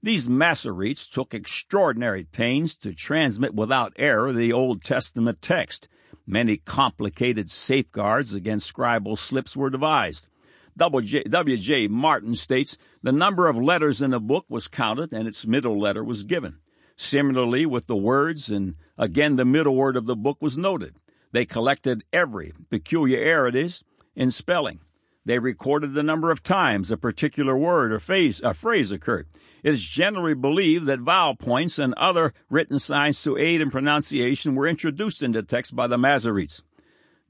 These 0.01 0.27
Masoretes 0.27 1.07
took 1.07 1.35
extraordinary 1.35 2.23
pains 2.23 2.75
to 2.77 2.95
transmit 2.95 3.53
without 3.53 3.93
error 3.95 4.33
the 4.33 4.51
Old 4.51 4.83
Testament 4.83 5.43
text. 5.43 5.87
Many 6.25 6.57
complicated 6.57 7.51
safeguards 7.51 8.33
against 8.33 8.73
scribal 8.73 9.19
slips 9.19 9.55
were 9.55 9.69
devised. 9.69 10.29
W.J. 10.77 11.87
Martin 11.89 12.33
states, 12.33 12.75
the 13.03 13.11
number 13.11 13.47
of 13.47 13.55
letters 13.55 14.01
in 14.01 14.15
a 14.15 14.19
book 14.19 14.45
was 14.49 14.67
counted 14.67 15.13
and 15.13 15.27
its 15.27 15.45
middle 15.45 15.79
letter 15.79 16.03
was 16.03 16.23
given. 16.23 16.57
Similarly 16.95 17.67
with 17.67 17.85
the 17.85 17.95
words, 17.95 18.49
and 18.49 18.75
again 18.97 19.35
the 19.35 19.45
middle 19.45 19.75
word 19.75 19.95
of 19.95 20.07
the 20.07 20.15
book 20.15 20.37
was 20.41 20.57
noted. 20.57 20.95
They 21.31 21.45
collected 21.45 22.03
every 22.11 22.53
peculiarities 22.71 23.83
in 24.19 24.29
spelling. 24.29 24.81
They 25.25 25.39
recorded 25.39 25.93
the 25.93 26.03
number 26.03 26.29
of 26.29 26.43
times 26.43 26.91
a 26.91 26.97
particular 26.97 27.57
word 27.57 27.93
or 27.93 27.99
phrase, 27.99 28.41
a 28.43 28.53
phrase 28.53 28.91
occurred. 28.91 29.27
It 29.63 29.73
is 29.73 29.83
generally 29.83 30.33
believed 30.33 30.85
that 30.87 30.99
vowel 30.99 31.35
points 31.35 31.79
and 31.79 31.93
other 31.95 32.33
written 32.49 32.79
signs 32.79 33.23
to 33.23 33.37
aid 33.37 33.61
in 33.61 33.71
pronunciation 33.71 34.55
were 34.55 34.67
introduced 34.67 35.23
into 35.23 35.41
text 35.41 35.73
by 35.73 35.87
the 35.87 35.97
Masoretes. 35.97 36.61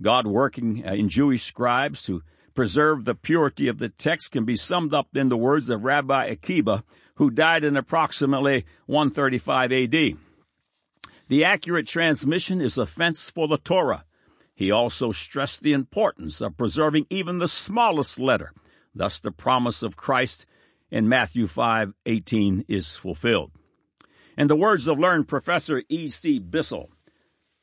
God 0.01 0.25
working 0.25 0.83
uh, 0.85 0.93
in 0.93 1.09
Jewish 1.09 1.43
scribes 1.43 2.01
to 2.03 2.23
preserve 2.55 3.05
the 3.05 3.15
purity 3.15 3.67
of 3.67 3.77
the 3.77 3.89
text 3.89 4.31
can 4.31 4.45
be 4.45 4.55
summed 4.55 4.93
up 4.93 5.09
in 5.15 5.29
the 5.29 5.37
words 5.37 5.69
of 5.69 5.83
Rabbi 5.83 6.25
Akiba, 6.25 6.83
who 7.15 7.29
died 7.29 7.63
in 7.63 7.77
approximately 7.77 8.65
135 8.87 9.71
AD. 9.71 10.17
The 11.27 11.45
accurate 11.45 11.87
transmission 11.87 12.61
is 12.61 12.79
a 12.79 12.87
fence 12.87 13.29
for 13.29 13.47
the 13.47 13.57
Torah. 13.57 14.05
He 14.59 14.71
also 14.71 15.13
stressed 15.13 15.63
the 15.63 15.71
importance 15.71 16.41
of 16.41 16.57
preserving 16.57 17.05
even 17.09 17.39
the 17.39 17.47
smallest 17.47 18.19
letter. 18.19 18.51
Thus 18.93 19.21
the 19.21 19.31
promise 19.31 19.83
of 19.83 19.95
Christ 19.95 20.45
in 20.91 21.07
Matthew 21.07 21.47
5:18 21.47 22.65
is 22.67 22.97
fulfilled. 22.97 23.53
In 24.37 24.47
the 24.47 24.57
words 24.57 24.89
of 24.89 24.99
learned 24.99 25.29
Professor 25.29 25.83
E.C. 25.87 26.39
Bissell, 26.39 26.91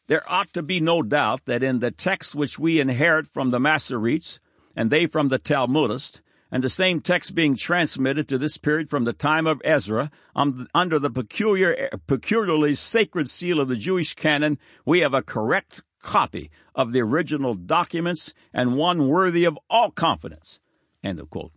there 0.07 0.25
ought 0.27 0.55
to 0.55 0.63
be 0.63 0.81
no 0.81 1.03
doubt 1.03 1.45
that 1.45 1.63
in 1.63 1.81
the 1.81 1.91
text 1.91 2.35
which 2.35 2.59
we 2.59 2.81
inherit 2.81 3.27
from 3.27 3.51
the 3.51 3.61
Masoretes, 3.61 4.39
and 4.75 4.89
they 4.89 5.05
from 5.05 5.29
the 5.29 5.39
Talmudists, 5.39 6.23
and 6.51 6.65
the 6.65 6.71
same 6.71 7.01
text 7.01 7.35
being 7.35 7.57
transmitted 7.57 8.27
to 8.29 8.39
this 8.39 8.57
period 8.57 8.89
from 8.89 9.05
the 9.05 9.13
time 9.13 9.47
of 9.47 9.61
Ezra, 9.67 10.11
um, 10.35 10.67
under 10.75 10.99
the 10.99 11.11
peculiar, 11.11 11.91
peculiarly 12.07 12.73
sacred 12.73 13.29
seal 13.29 13.61
of 13.61 13.69
the 13.69 13.77
Jewish 13.77 14.15
canon, 14.15 14.59
we 14.87 15.01
have 15.01 15.13
a 15.13 15.21
correct 15.21 15.83
copy 16.07 16.51
of 16.75 16.93
the 16.93 17.03
original 17.03 17.55
documents 17.55 18.33
and 18.55 18.77
one 18.77 19.09
worthy 19.09 19.45
of 19.45 19.59
all 19.69 19.91
confidence. 19.91 20.61
End 21.03 21.19
of 21.19 21.29
quote. 21.29 21.53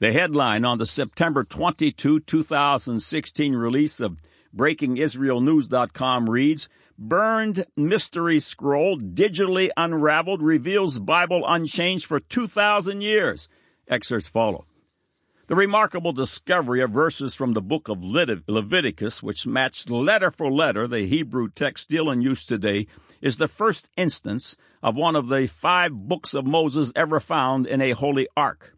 The 0.00 0.12
headline 0.12 0.64
on 0.64 0.78
the 0.78 0.86
September 0.86 1.44
22, 1.44 2.20
2016 2.20 3.54
release 3.54 4.00
of 4.00 4.18
BreakingIsraelNews.com 4.54 6.28
reads, 6.28 6.68
Burned 6.98 7.64
Mystery 7.76 8.40
Scroll 8.40 8.98
digitally 8.98 9.70
unraveled 9.76 10.42
reveals 10.42 10.98
Bible 10.98 11.44
unchanged 11.46 12.06
for 12.06 12.18
2,000 12.18 13.00
years. 13.00 13.48
Excerpts 13.88 14.28
follow. 14.28 14.67
The 15.48 15.56
remarkable 15.56 16.12
discovery 16.12 16.82
of 16.82 16.90
verses 16.90 17.34
from 17.34 17.54
the 17.54 17.62
book 17.62 17.88
of 17.88 18.04
Leviticus, 18.04 19.22
which 19.22 19.46
matched 19.46 19.88
letter 19.88 20.30
for 20.30 20.52
letter 20.52 20.86
the 20.86 21.06
Hebrew 21.06 21.48
text 21.48 21.84
still 21.84 22.10
in 22.10 22.20
use 22.20 22.44
today, 22.44 22.86
is 23.22 23.38
the 23.38 23.48
first 23.48 23.90
instance 23.96 24.58
of 24.82 24.94
one 24.94 25.16
of 25.16 25.28
the 25.28 25.46
five 25.46 25.92
books 25.92 26.34
of 26.34 26.44
Moses 26.44 26.92
ever 26.94 27.18
found 27.18 27.66
in 27.66 27.80
a 27.80 27.92
holy 27.92 28.28
ark. 28.36 28.76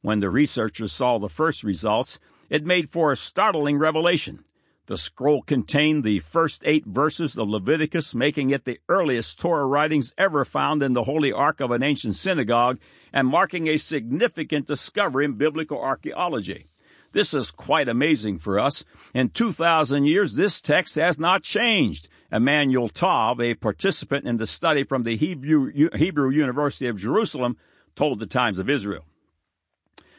When 0.00 0.20
the 0.20 0.30
researchers 0.30 0.90
saw 0.90 1.18
the 1.18 1.28
first 1.28 1.62
results, 1.62 2.18
it 2.48 2.64
made 2.64 2.88
for 2.88 3.12
a 3.12 3.16
startling 3.16 3.76
revelation. 3.76 4.40
The 4.86 4.96
scroll 4.96 5.42
contained 5.42 6.02
the 6.02 6.20
first 6.20 6.62
eight 6.64 6.86
verses 6.86 7.36
of 7.36 7.50
Leviticus, 7.50 8.14
making 8.14 8.50
it 8.50 8.64
the 8.64 8.78
earliest 8.88 9.40
Torah 9.40 9.66
writings 9.66 10.14
ever 10.16 10.44
found 10.44 10.82
in 10.82 10.92
the 10.92 11.02
Holy 11.02 11.32
Ark 11.32 11.60
of 11.60 11.72
an 11.72 11.82
ancient 11.82 12.14
synagogue 12.14 12.78
and 13.16 13.26
marking 13.26 13.66
a 13.66 13.78
significant 13.78 14.66
discovery 14.66 15.24
in 15.24 15.32
biblical 15.32 15.80
archaeology. 15.80 16.66
This 17.12 17.32
is 17.32 17.50
quite 17.50 17.88
amazing 17.88 18.36
for 18.36 18.58
us. 18.58 18.84
In 19.14 19.30
2,000 19.30 20.04
years, 20.04 20.34
this 20.34 20.60
text 20.60 20.96
has 20.96 21.18
not 21.18 21.42
changed. 21.42 22.10
Emanuel 22.30 22.90
Tov, 22.90 23.42
a 23.42 23.54
participant 23.54 24.26
in 24.26 24.36
the 24.36 24.46
study 24.46 24.84
from 24.84 25.04
the 25.04 25.16
Hebrew, 25.16 25.72
Hebrew 25.94 26.28
University 26.28 26.88
of 26.88 26.98
Jerusalem, 26.98 27.56
told 27.94 28.18
the 28.18 28.26
Times 28.26 28.58
of 28.58 28.68
Israel. 28.68 29.06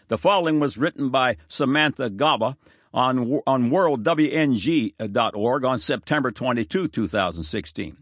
The 0.07 0.17
following 0.17 0.59
was 0.59 0.79
written 0.79 1.09
by 1.09 1.37
Samantha 1.47 2.09
Gobba 2.09 2.55
on, 2.91 3.41
on 3.45 3.69
worldwng.org 3.69 5.65
on 5.65 5.77
September 5.77 6.31
22, 6.31 6.87
2016. 6.87 7.97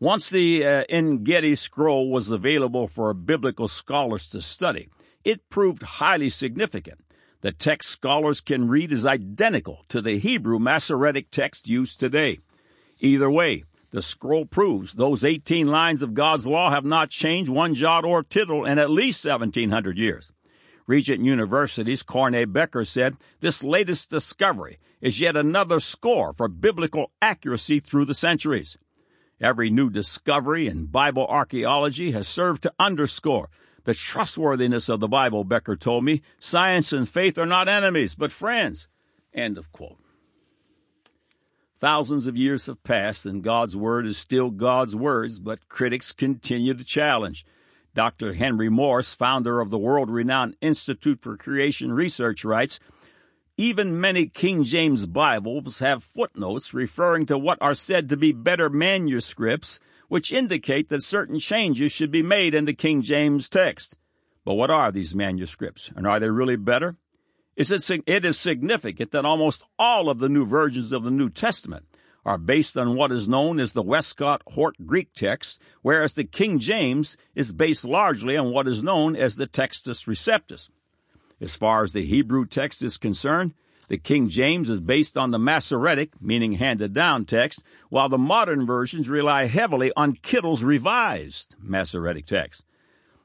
Once 0.00 0.30
the 0.30 0.64
uh, 0.64 0.82
En 0.88 1.22
scroll 1.54 2.10
was 2.10 2.30
available 2.30 2.88
for 2.88 3.12
biblical 3.12 3.68
scholars 3.68 4.30
to 4.30 4.40
study, 4.40 4.88
it 5.24 5.50
proved 5.50 5.82
highly 5.82 6.30
significant. 6.30 6.98
The 7.42 7.52
text 7.52 7.90
scholars 7.90 8.40
can 8.40 8.68
read 8.68 8.92
is 8.92 9.04
identical 9.04 9.84
to 9.88 10.00
the 10.00 10.18
Hebrew 10.18 10.58
Masoretic 10.58 11.30
text 11.30 11.68
used 11.68 12.00
today. 12.00 12.38
Either 13.00 13.30
way, 13.30 13.64
the 13.90 14.00
scroll 14.00 14.46
proves 14.46 14.94
those 14.94 15.22
18 15.22 15.66
lines 15.66 16.00
of 16.00 16.14
God's 16.14 16.46
law 16.46 16.70
have 16.70 16.84
not 16.86 17.10
changed 17.10 17.50
one 17.50 17.74
jot 17.74 18.06
or 18.06 18.22
tittle 18.22 18.64
in 18.64 18.78
at 18.78 18.90
least 18.90 19.26
1700 19.26 19.98
years. 19.98 20.32
Regent 20.86 21.22
University's 21.22 22.02
Corné 22.02 22.46
Bekker 22.46 22.86
said 22.86 23.16
this 23.40 23.62
latest 23.62 24.08
discovery 24.08 24.78
is 25.02 25.20
yet 25.20 25.36
another 25.36 25.78
score 25.78 26.32
for 26.32 26.48
biblical 26.48 27.10
accuracy 27.20 27.80
through 27.80 28.06
the 28.06 28.14
centuries. 28.14 28.78
Every 29.40 29.70
new 29.70 29.88
discovery 29.88 30.66
in 30.66 30.86
Bible 30.86 31.26
archaeology 31.26 32.12
has 32.12 32.28
served 32.28 32.62
to 32.64 32.72
underscore 32.78 33.48
the 33.84 33.94
trustworthiness 33.94 34.90
of 34.90 35.00
the 35.00 35.08
Bible, 35.08 35.44
Bekker 35.44 35.78
told 35.78 36.04
me. 36.04 36.20
Science 36.38 36.92
and 36.92 37.08
faith 37.08 37.38
are 37.38 37.46
not 37.46 37.68
enemies, 37.68 38.14
but 38.14 38.32
friends. 38.32 38.88
End 39.32 39.56
of 39.56 39.72
quote. 39.72 39.96
Thousands 41.78 42.26
of 42.26 42.36
years 42.36 42.66
have 42.66 42.84
passed 42.84 43.24
and 43.24 43.42
God's 43.42 43.74
Word 43.74 44.04
is 44.04 44.18
still 44.18 44.50
God's 44.50 44.94
words, 44.94 45.40
but 45.40 45.68
critics 45.70 46.12
continue 46.12 46.74
to 46.74 46.84
challenge. 46.84 47.46
Dr. 47.94 48.34
Henry 48.34 48.68
Morris, 48.68 49.14
founder 49.14 49.60
of 49.60 49.70
the 49.70 49.78
world 49.78 50.10
renowned 50.10 50.56
Institute 50.60 51.20
for 51.22 51.38
Creation 51.38 51.92
Research, 51.92 52.44
writes 52.44 52.78
Even 53.60 54.00
many 54.00 54.24
King 54.26 54.64
James 54.64 55.04
Bibles 55.04 55.80
have 55.80 56.02
footnotes 56.02 56.72
referring 56.72 57.26
to 57.26 57.36
what 57.36 57.58
are 57.60 57.74
said 57.74 58.08
to 58.08 58.16
be 58.16 58.32
better 58.32 58.70
manuscripts, 58.70 59.80
which 60.08 60.32
indicate 60.32 60.88
that 60.88 61.02
certain 61.02 61.38
changes 61.38 61.92
should 61.92 62.10
be 62.10 62.22
made 62.22 62.54
in 62.54 62.64
the 62.64 62.72
King 62.72 63.02
James 63.02 63.50
text. 63.50 63.98
But 64.46 64.54
what 64.54 64.70
are 64.70 64.90
these 64.90 65.14
manuscripts, 65.14 65.90
and 65.94 66.06
are 66.06 66.18
they 66.18 66.30
really 66.30 66.56
better? 66.56 66.96
Is 67.54 67.70
it, 67.70 68.02
It 68.06 68.24
is 68.24 68.38
significant 68.38 69.10
that 69.10 69.26
almost 69.26 69.68
all 69.78 70.08
of 70.08 70.20
the 70.20 70.30
new 70.30 70.46
versions 70.46 70.90
of 70.90 71.02
the 71.02 71.10
New 71.10 71.28
Testament 71.28 71.84
are 72.24 72.38
based 72.38 72.78
on 72.78 72.96
what 72.96 73.12
is 73.12 73.28
known 73.28 73.60
as 73.60 73.74
the 73.74 73.82
Westcott 73.82 74.40
Hort 74.46 74.86
Greek 74.86 75.12
text, 75.12 75.60
whereas 75.82 76.14
the 76.14 76.24
King 76.24 76.60
James 76.60 77.18
is 77.34 77.52
based 77.52 77.84
largely 77.84 78.38
on 78.38 78.54
what 78.54 78.66
is 78.66 78.82
known 78.82 79.14
as 79.14 79.36
the 79.36 79.46
Textus 79.46 80.08
Receptus. 80.08 80.70
As 81.40 81.56
far 81.56 81.82
as 81.82 81.92
the 81.92 82.04
Hebrew 82.04 82.44
text 82.44 82.82
is 82.82 82.98
concerned, 82.98 83.54
the 83.88 83.96
King 83.98 84.28
James 84.28 84.70
is 84.70 84.80
based 84.80 85.16
on 85.16 85.30
the 85.30 85.38
Masoretic, 85.38 86.12
meaning 86.20 86.52
handed 86.52 86.92
down 86.92 87.24
text, 87.24 87.62
while 87.88 88.08
the 88.08 88.18
modern 88.18 88.66
versions 88.66 89.08
rely 89.08 89.46
heavily 89.46 89.90
on 89.96 90.14
Kittel's 90.14 90.62
revised 90.62 91.56
Masoretic 91.60 92.26
text. 92.26 92.64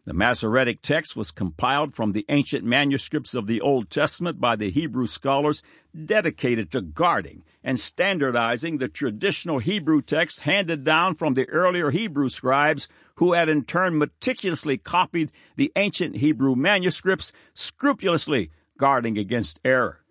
The 0.06 0.13
Masoretic 0.13 0.84
text 0.84 1.15
was 1.15 1.32
compiled 1.32 1.96
from 1.96 2.12
the 2.12 2.26
ancient 2.30 2.63
manuscripts 2.63 3.34
of 3.34 3.48
the 3.48 3.60
Old 3.60 3.89
Testament 3.89 4.39
by 4.39 4.56
the 4.56 4.70
Hebrew 4.70 5.08
scholars 5.08 5.63
dedicated 6.06 6.72
to 6.72 6.82
guarding 6.82 7.44
and 7.63 7.80
standardizing 7.80 8.78
the 8.78 8.88
traditional 8.88 9.58
Hebrew 9.58 10.04
text 10.04 10.41
handed 10.41 10.84
down 10.84 11.15
from 11.15 11.34
the 11.34 11.50
earlier 11.50 11.89
Hebrew 11.89 12.30
scribes 12.30 12.88
who 13.15 13.34
had 13.34 13.50
in 13.50 13.63
turn 13.63 13.98
meticulously 13.98 14.78
copied 14.78 15.32
the 15.56 15.72
ancient 15.76 16.18
Hebrew 16.18 16.56
manuscripts, 16.56 17.34
scrupulously 17.56 18.52
guarding 18.78 19.18
against 19.18 19.60
error. 19.65 20.04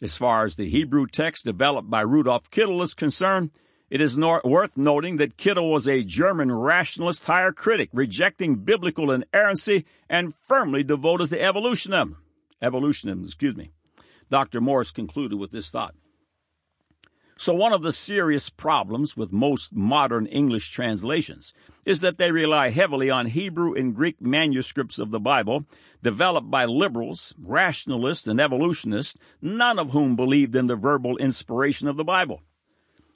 As 0.00 0.16
far 0.16 0.44
as 0.44 0.56
the 0.56 0.70
Hebrew 0.70 1.06
text 1.06 1.44
developed 1.44 1.90
by 1.90 2.00
Rudolf 2.00 2.50
Kittel 2.50 2.82
is 2.82 2.94
concerned, 2.94 3.50
it 3.90 4.00
is 4.00 4.18
nor- 4.18 4.42
worth 4.44 4.76
noting 4.76 5.16
that 5.16 5.36
Kittel 5.36 5.70
was 5.72 5.88
a 5.88 6.02
German 6.04 6.52
rationalist 6.52 7.24
higher 7.26 7.52
critic, 7.52 7.88
rejecting 7.92 8.56
biblical 8.56 9.10
inerrancy 9.10 9.86
and 10.08 10.34
firmly 10.34 10.82
devoted 10.82 11.30
to 11.30 11.42
evolutionism. 11.42 12.18
Evolutionism, 12.60 13.24
excuse 13.24 13.56
me. 13.56 13.70
Dr. 14.30 14.60
Morris 14.60 14.90
concluded 14.90 15.38
with 15.38 15.52
this 15.52 15.70
thought. 15.70 15.94
So 17.40 17.54
one 17.54 17.72
of 17.72 17.82
the 17.82 17.92
serious 17.92 18.50
problems 18.50 19.16
with 19.16 19.32
most 19.32 19.72
modern 19.72 20.26
English 20.26 20.70
translations 20.70 21.54
is 21.86 22.00
that 22.00 22.18
they 22.18 22.32
rely 22.32 22.70
heavily 22.70 23.10
on 23.10 23.26
Hebrew 23.26 23.74
and 23.74 23.94
Greek 23.94 24.20
manuscripts 24.20 24.98
of 24.98 25.12
the 25.12 25.20
Bible 25.20 25.64
developed 26.02 26.50
by 26.50 26.64
liberals, 26.64 27.34
rationalists, 27.40 28.26
and 28.26 28.40
evolutionists, 28.40 29.16
none 29.40 29.78
of 29.78 29.92
whom 29.92 30.16
believed 30.16 30.56
in 30.56 30.66
the 30.66 30.76
verbal 30.76 31.16
inspiration 31.16 31.86
of 31.86 31.96
the 31.96 32.04
Bible. 32.04 32.42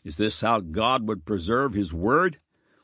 Is 0.05 0.17
this 0.17 0.41
how 0.41 0.61
God 0.61 1.07
would 1.07 1.25
preserve 1.25 1.75
His 1.75 1.95
Word? 1.95 2.39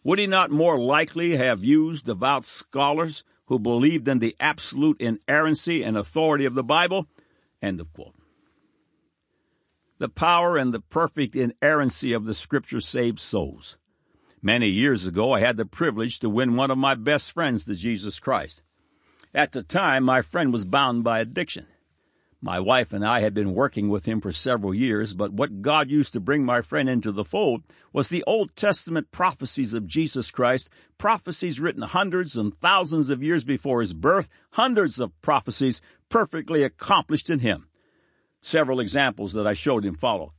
Would 0.04 0.18
He 0.18 0.26
not 0.26 0.50
more 0.50 0.78
likely 0.78 1.36
have 1.36 1.64
used 1.64 2.06
devout 2.06 2.44
scholars 2.44 3.24
who 3.48 3.58
believed 3.58 4.06
in 4.06 4.18
the 4.18 4.36
absolute 4.38 5.00
inerrancy 5.00 5.82
and 5.82 5.96
authority 5.96 6.44
of 6.44 6.54
the 6.54 6.62
Bible. 6.62 7.08
End 7.62 7.80
of 7.80 7.92
quote. 7.92 8.14
The 9.98 10.10
power 10.10 10.56
and 10.56 10.72
the 10.72 10.80
perfect 10.80 11.34
inerrancy 11.34 12.12
of 12.12 12.26
the 12.26 12.34
Scripture 12.34 12.80
saves 12.80 13.22
souls. 13.22 13.78
Many 14.42 14.68
years 14.68 15.06
ago, 15.06 15.32
I 15.32 15.40
had 15.40 15.56
the 15.56 15.64
privilege 15.64 16.20
to 16.20 16.30
win 16.30 16.56
one 16.56 16.70
of 16.70 16.78
my 16.78 16.94
best 16.94 17.32
friends 17.32 17.64
to 17.64 17.74
Jesus 17.74 18.20
Christ. 18.20 18.62
At 19.34 19.52
the 19.52 19.62
time, 19.62 20.04
my 20.04 20.22
friend 20.22 20.52
was 20.52 20.64
bound 20.64 21.02
by 21.02 21.18
addiction. 21.18 21.66
My 22.40 22.60
wife 22.60 22.92
and 22.92 23.04
I 23.04 23.20
had 23.20 23.34
been 23.34 23.52
working 23.52 23.88
with 23.88 24.06
him 24.06 24.20
for 24.20 24.30
several 24.30 24.72
years, 24.72 25.12
but 25.12 25.32
what 25.32 25.60
God 25.60 25.90
used 25.90 26.12
to 26.12 26.20
bring 26.20 26.44
my 26.44 26.60
friend 26.60 26.88
into 26.88 27.10
the 27.10 27.24
fold 27.24 27.64
was 27.92 28.08
the 28.08 28.22
Old 28.28 28.54
Testament 28.54 29.10
prophecies 29.10 29.74
of 29.74 29.88
Jesus 29.88 30.30
Christ, 30.30 30.70
prophecies 30.98 31.58
written 31.58 31.82
hundreds 31.82 32.36
and 32.36 32.56
thousands 32.60 33.10
of 33.10 33.24
years 33.24 33.42
before 33.42 33.80
his 33.80 33.92
birth, 33.92 34.28
hundreds 34.52 35.00
of 35.00 35.20
prophecies 35.20 35.82
perfectly 36.08 36.62
accomplished 36.62 37.28
in 37.28 37.40
him. 37.40 37.66
Several 38.40 38.78
examples 38.78 39.32
that 39.32 39.46
I 39.46 39.54
showed 39.54 39.84
him 39.84 39.96
follow. 39.96 40.32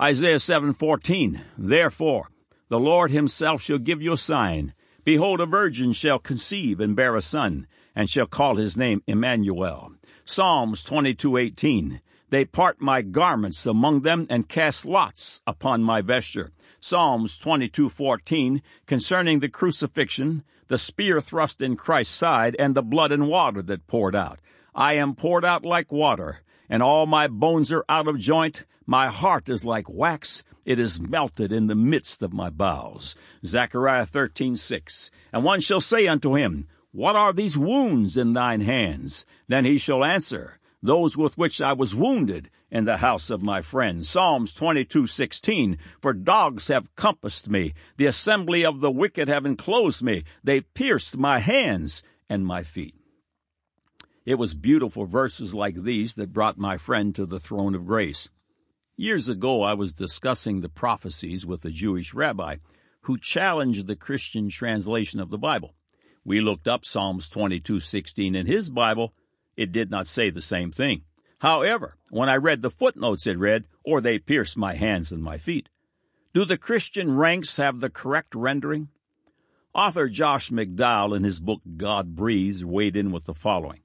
Isaiah 0.00 0.38
7:14 0.38 1.42
Therefore 1.58 2.30
the 2.70 2.80
Lord 2.80 3.10
himself 3.10 3.60
shall 3.60 3.78
give 3.78 4.00
you 4.00 4.14
a 4.14 4.16
sign 4.16 4.72
behold 5.04 5.42
a 5.42 5.46
virgin 5.46 5.92
shall 5.92 6.18
conceive 6.18 6.80
and 6.80 6.96
bear 6.96 7.14
a 7.14 7.20
son 7.20 7.66
and 7.94 8.08
shall 8.08 8.26
call 8.26 8.56
his 8.56 8.78
name 8.78 9.02
Emmanuel 9.06 9.97
Psalms 10.30 10.84
22:18 10.84 12.02
They 12.28 12.44
part 12.44 12.82
my 12.82 13.00
garments 13.00 13.64
among 13.64 14.02
them 14.02 14.26
and 14.28 14.46
cast 14.46 14.84
lots 14.84 15.40
upon 15.46 15.82
my 15.82 16.02
vesture. 16.02 16.52
Psalms 16.80 17.38
22:14 17.38 18.60
concerning 18.84 19.38
the 19.38 19.48
crucifixion, 19.48 20.42
the 20.66 20.76
spear 20.76 21.22
thrust 21.22 21.62
in 21.62 21.76
Christ's 21.76 22.14
side 22.14 22.54
and 22.58 22.74
the 22.74 22.82
blood 22.82 23.10
and 23.10 23.26
water 23.26 23.62
that 23.62 23.86
poured 23.86 24.14
out. 24.14 24.38
I 24.74 24.92
am 24.96 25.14
poured 25.14 25.46
out 25.46 25.64
like 25.64 25.90
water, 25.90 26.42
and 26.68 26.82
all 26.82 27.06
my 27.06 27.26
bones 27.26 27.72
are 27.72 27.86
out 27.88 28.06
of 28.06 28.18
joint. 28.18 28.66
My 28.84 29.08
heart 29.08 29.48
is 29.48 29.64
like 29.64 29.88
wax, 29.88 30.44
it 30.66 30.78
is 30.78 31.00
melted 31.00 31.52
in 31.52 31.68
the 31.68 31.74
midst 31.74 32.20
of 32.20 32.34
my 32.34 32.50
bowels. 32.50 33.16
Zechariah 33.46 34.04
13:6 34.04 35.10
And 35.32 35.42
one 35.42 35.62
shall 35.62 35.80
say 35.80 36.06
unto 36.06 36.36
him, 36.36 36.64
what 36.92 37.16
are 37.16 37.34
these 37.34 37.58
wounds 37.58 38.16
in 38.16 38.32
thine 38.32 38.62
hands? 38.62 39.26
Then 39.48 39.64
he 39.64 39.78
shall 39.78 40.04
answer, 40.04 40.58
Those 40.82 41.16
with 41.16 41.36
which 41.38 41.60
I 41.60 41.72
was 41.72 41.94
wounded 41.94 42.50
in 42.70 42.84
the 42.84 42.98
house 42.98 43.30
of 43.30 43.42
my 43.42 43.62
friend. 43.62 44.04
Psalms 44.04 44.54
22:16 44.54 45.78
For 46.00 46.12
dogs 46.12 46.68
have 46.68 46.94
compassed 46.94 47.48
me, 47.48 47.72
the 47.96 48.06
assembly 48.06 48.64
of 48.64 48.80
the 48.80 48.90
wicked 48.90 49.28
have 49.28 49.46
enclosed 49.46 50.02
me, 50.02 50.24
they 50.44 50.60
pierced 50.60 51.16
my 51.16 51.38
hands 51.38 52.02
and 52.28 52.46
my 52.46 52.62
feet. 52.62 52.94
It 54.26 54.38
was 54.38 54.54
beautiful 54.54 55.06
verses 55.06 55.54
like 55.54 55.82
these 55.82 56.14
that 56.16 56.34
brought 56.34 56.58
my 56.58 56.76
friend 56.76 57.14
to 57.14 57.24
the 57.24 57.40
throne 57.40 57.74
of 57.74 57.86
grace. 57.86 58.28
Years 58.94 59.30
ago, 59.30 59.62
I 59.62 59.72
was 59.72 59.94
discussing 59.94 60.60
the 60.60 60.68
prophecies 60.68 61.46
with 61.46 61.64
a 61.64 61.70
Jewish 61.70 62.12
rabbi 62.12 62.56
who 63.02 63.16
challenged 63.16 63.86
the 63.86 63.96
Christian 63.96 64.50
translation 64.50 65.20
of 65.20 65.30
the 65.30 65.38
Bible. 65.38 65.74
We 66.24 66.42
looked 66.42 66.68
up 66.68 66.84
Psalms 66.84 67.30
22:16 67.30 68.34
in 68.34 68.46
his 68.46 68.68
Bible. 68.68 69.14
It 69.58 69.72
did 69.72 69.90
not 69.90 70.06
say 70.06 70.30
the 70.30 70.40
same 70.40 70.70
thing. 70.70 71.02
However, 71.40 71.96
when 72.10 72.28
I 72.28 72.36
read 72.36 72.62
the 72.62 72.70
footnotes, 72.70 73.26
it 73.26 73.36
read, 73.36 73.64
or 73.82 74.00
they 74.00 74.20
pierced 74.20 74.56
my 74.56 74.74
hands 74.74 75.10
and 75.10 75.20
my 75.20 75.36
feet. 75.36 75.68
Do 76.32 76.44
the 76.44 76.56
Christian 76.56 77.16
ranks 77.16 77.56
have 77.56 77.80
the 77.80 77.90
correct 77.90 78.36
rendering? 78.36 78.90
Author 79.74 80.08
Josh 80.08 80.50
McDowell, 80.50 81.16
in 81.16 81.24
his 81.24 81.40
book 81.40 81.62
God 81.76 82.14
Breathes, 82.14 82.64
weighed 82.64 82.94
in 82.94 83.10
with 83.10 83.24
the 83.24 83.34
following. 83.34 83.80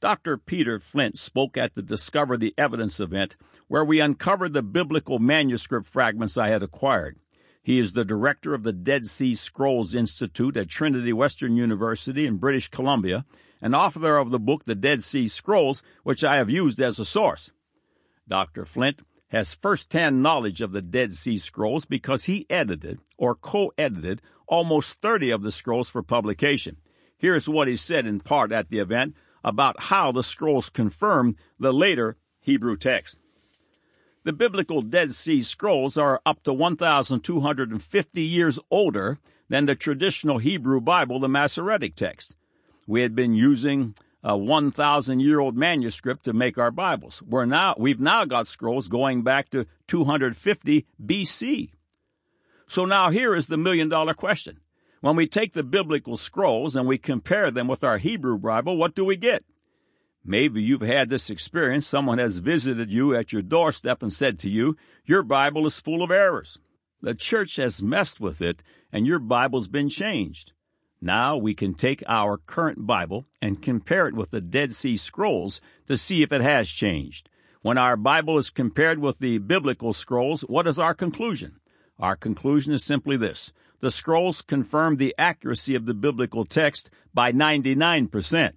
Dr. 0.00 0.36
Peter 0.36 0.78
Flint 0.78 1.16
spoke 1.16 1.56
at 1.56 1.72
the 1.72 1.80
Discover 1.80 2.36
the 2.36 2.52
Evidence 2.58 3.00
event, 3.00 3.34
where 3.68 3.84
we 3.84 3.98
uncovered 3.98 4.52
the 4.52 4.62
biblical 4.62 5.18
manuscript 5.18 5.86
fragments 5.86 6.36
I 6.36 6.48
had 6.48 6.62
acquired. 6.62 7.18
He 7.62 7.78
is 7.78 7.94
the 7.94 8.04
director 8.04 8.52
of 8.52 8.62
the 8.62 8.74
Dead 8.74 9.06
Sea 9.06 9.32
Scrolls 9.32 9.94
Institute 9.94 10.58
at 10.58 10.68
Trinity 10.68 11.14
Western 11.14 11.56
University 11.56 12.26
in 12.26 12.36
British 12.36 12.68
Columbia 12.68 13.24
and 13.60 13.74
author 13.74 14.18
of 14.18 14.30
the 14.30 14.38
book 14.38 14.64
The 14.64 14.74
Dead 14.74 15.02
Sea 15.02 15.28
Scrolls, 15.28 15.82
which 16.02 16.24
I 16.24 16.36
have 16.36 16.50
used 16.50 16.80
as 16.80 16.98
a 16.98 17.04
source. 17.04 17.52
Dr. 18.28 18.64
Flint 18.64 19.02
has 19.28 19.54
first-hand 19.54 20.22
knowledge 20.22 20.60
of 20.60 20.72
the 20.72 20.82
Dead 20.82 21.12
Sea 21.12 21.36
Scrolls 21.36 21.84
because 21.84 22.24
he 22.24 22.46
edited 22.48 22.98
or 23.18 23.34
co-edited 23.34 24.22
almost 24.46 25.00
30 25.02 25.30
of 25.30 25.42
the 25.42 25.50
scrolls 25.50 25.88
for 25.88 26.02
publication. 26.02 26.76
Here's 27.18 27.48
what 27.48 27.68
he 27.68 27.76
said 27.76 28.06
in 28.06 28.20
part 28.20 28.52
at 28.52 28.68
the 28.68 28.78
event 28.78 29.14
about 29.42 29.84
how 29.84 30.12
the 30.12 30.22
scrolls 30.22 30.70
confirm 30.70 31.34
the 31.58 31.72
later 31.72 32.16
Hebrew 32.40 32.76
text. 32.76 33.20
The 34.24 34.32
biblical 34.32 34.82
Dead 34.82 35.10
Sea 35.10 35.40
Scrolls 35.40 35.96
are 35.96 36.20
up 36.26 36.42
to 36.42 36.52
1,250 36.52 38.22
years 38.22 38.58
older 38.70 39.18
than 39.48 39.66
the 39.66 39.76
traditional 39.76 40.38
Hebrew 40.38 40.80
Bible, 40.80 41.20
the 41.20 41.28
Masoretic 41.28 41.94
text. 41.94 42.34
We 42.86 43.02
had 43.02 43.14
been 43.14 43.34
using 43.34 43.94
a 44.22 44.36
1,000 44.36 45.20
year 45.20 45.40
old 45.40 45.56
manuscript 45.56 46.24
to 46.24 46.32
make 46.32 46.58
our 46.58 46.70
Bibles. 46.70 47.22
We're 47.22 47.44
now, 47.44 47.74
we've 47.78 48.00
now 48.00 48.24
got 48.24 48.46
scrolls 48.46 48.88
going 48.88 49.22
back 49.22 49.50
to 49.50 49.66
250 49.88 50.86
BC. 51.04 51.70
So 52.66 52.84
now 52.84 53.10
here 53.10 53.34
is 53.34 53.46
the 53.46 53.56
million 53.56 53.88
dollar 53.88 54.14
question. 54.14 54.60
When 55.00 55.14
we 55.14 55.26
take 55.26 55.52
the 55.52 55.62
biblical 55.62 56.16
scrolls 56.16 56.74
and 56.74 56.88
we 56.88 56.98
compare 56.98 57.50
them 57.50 57.68
with 57.68 57.84
our 57.84 57.98
Hebrew 57.98 58.38
Bible, 58.38 58.76
what 58.76 58.94
do 58.94 59.04
we 59.04 59.16
get? 59.16 59.44
Maybe 60.24 60.60
you've 60.60 60.80
had 60.80 61.08
this 61.08 61.30
experience. 61.30 61.86
Someone 61.86 62.18
has 62.18 62.38
visited 62.38 62.90
you 62.90 63.14
at 63.14 63.32
your 63.32 63.42
doorstep 63.42 64.02
and 64.02 64.12
said 64.12 64.40
to 64.40 64.50
you, 64.50 64.76
Your 65.04 65.22
Bible 65.22 65.66
is 65.66 65.78
full 65.78 66.02
of 66.02 66.10
errors. 66.10 66.58
The 67.00 67.14
church 67.14 67.56
has 67.56 67.82
messed 67.82 68.20
with 68.20 68.42
it, 68.42 68.64
and 68.90 69.06
your 69.06 69.20
Bible's 69.20 69.68
been 69.68 69.88
changed. 69.88 70.52
Now 71.00 71.36
we 71.36 71.54
can 71.54 71.74
take 71.74 72.02
our 72.06 72.38
current 72.38 72.86
Bible 72.86 73.26
and 73.42 73.62
compare 73.62 74.08
it 74.08 74.14
with 74.14 74.30
the 74.30 74.40
Dead 74.40 74.72
Sea 74.72 74.96
Scrolls 74.96 75.60
to 75.86 75.96
see 75.96 76.22
if 76.22 76.32
it 76.32 76.40
has 76.40 76.68
changed. 76.68 77.28
When 77.62 77.78
our 77.78 77.96
Bible 77.96 78.38
is 78.38 78.50
compared 78.50 78.98
with 78.98 79.18
the 79.18 79.38
biblical 79.38 79.92
scrolls, 79.92 80.42
what 80.42 80.66
is 80.66 80.78
our 80.78 80.94
conclusion? 80.94 81.60
Our 81.98 82.16
conclusion 82.16 82.72
is 82.72 82.84
simply 82.84 83.16
this. 83.16 83.52
The 83.80 83.90
scrolls 83.90 84.40
confirm 84.40 84.96
the 84.96 85.14
accuracy 85.18 85.74
of 85.74 85.84
the 85.84 85.94
biblical 85.94 86.44
text 86.44 86.90
by 87.12 87.32
99%. 87.32 88.52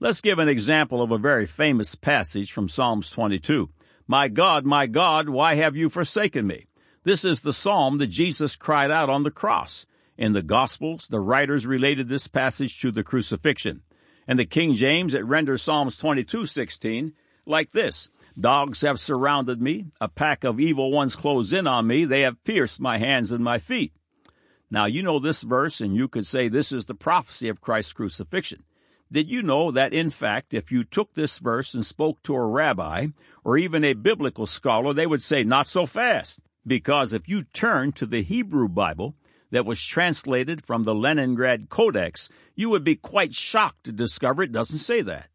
Let's 0.00 0.20
give 0.20 0.38
an 0.38 0.48
example 0.48 1.02
of 1.02 1.10
a 1.10 1.18
very 1.18 1.46
famous 1.46 1.94
passage 1.94 2.52
from 2.52 2.68
Psalms 2.68 3.10
22. 3.10 3.68
My 4.06 4.28
God, 4.28 4.64
my 4.64 4.86
God, 4.86 5.28
why 5.28 5.56
have 5.56 5.76
you 5.76 5.90
forsaken 5.90 6.46
me? 6.46 6.66
This 7.04 7.24
is 7.24 7.42
the 7.42 7.52
psalm 7.52 7.98
that 7.98 8.06
Jesus 8.06 8.56
cried 8.56 8.90
out 8.90 9.10
on 9.10 9.22
the 9.22 9.30
cross. 9.30 9.86
In 10.18 10.32
the 10.32 10.42
Gospels, 10.42 11.06
the 11.06 11.20
writers 11.20 11.64
related 11.64 12.08
this 12.08 12.26
passage 12.26 12.80
to 12.80 12.90
the 12.90 13.04
crucifixion. 13.04 13.82
In 14.26 14.36
the 14.36 14.44
King 14.44 14.74
James, 14.74 15.14
it 15.14 15.24
renders 15.24 15.62
Psalms 15.62 15.96
22:16 15.96 17.12
like 17.46 17.70
this: 17.70 18.08
Dogs 18.38 18.80
have 18.80 18.98
surrounded 18.98 19.62
me, 19.62 19.86
a 20.00 20.08
pack 20.08 20.42
of 20.42 20.58
evil 20.58 20.90
ones 20.90 21.14
close 21.14 21.52
in 21.52 21.68
on 21.68 21.86
me, 21.86 22.04
they 22.04 22.22
have 22.22 22.42
pierced 22.42 22.80
my 22.80 22.98
hands 22.98 23.30
and 23.30 23.44
my 23.44 23.60
feet. 23.60 23.92
Now 24.72 24.86
you 24.86 25.04
know 25.04 25.20
this 25.20 25.42
verse, 25.42 25.80
and 25.80 25.94
you 25.94 26.08
could 26.08 26.26
say 26.26 26.48
this 26.48 26.72
is 26.72 26.86
the 26.86 26.94
prophecy 26.96 27.48
of 27.48 27.60
Christ's 27.60 27.92
crucifixion. 27.92 28.64
Did 29.12 29.30
you 29.30 29.40
know 29.40 29.70
that, 29.70 29.92
in 29.92 30.10
fact, 30.10 30.52
if 30.52 30.72
you 30.72 30.82
took 30.82 31.14
this 31.14 31.38
verse 31.38 31.74
and 31.74 31.86
spoke 31.86 32.24
to 32.24 32.34
a 32.34 32.44
rabbi 32.44 33.06
or 33.44 33.56
even 33.56 33.84
a 33.84 33.94
biblical 33.94 34.46
scholar, 34.46 34.92
they 34.92 35.06
would 35.06 35.22
say, 35.22 35.44
not 35.44 35.68
so 35.68 35.86
fast? 35.86 36.40
Because 36.66 37.12
if 37.12 37.28
you 37.28 37.44
turn 37.44 37.92
to 37.92 38.04
the 38.04 38.22
Hebrew 38.22 38.68
Bible 38.68 39.14
that 39.50 39.66
was 39.66 39.84
translated 39.84 40.64
from 40.64 40.84
the 40.84 40.94
Leningrad 40.94 41.68
Codex, 41.68 42.28
you 42.54 42.70
would 42.70 42.84
be 42.84 42.96
quite 42.96 43.34
shocked 43.34 43.84
to 43.84 43.92
discover 43.92 44.42
it 44.42 44.52
doesn't 44.52 44.78
say 44.78 45.00
that. 45.02 45.28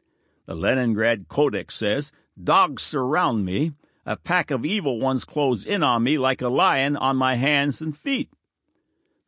The 0.46 0.54
Leningrad 0.54 1.28
Codex 1.28 1.74
says, 1.74 2.12
Dogs 2.42 2.82
surround 2.82 3.44
me, 3.44 3.72
a 4.04 4.16
pack 4.16 4.50
of 4.50 4.64
evil 4.64 5.00
ones 5.00 5.24
close 5.24 5.64
in 5.64 5.82
on 5.82 6.02
me 6.02 6.18
like 6.18 6.42
a 6.42 6.48
lion 6.48 6.96
on 6.96 7.16
my 7.16 7.36
hands 7.36 7.80
and 7.80 7.96
feet. 7.96 8.30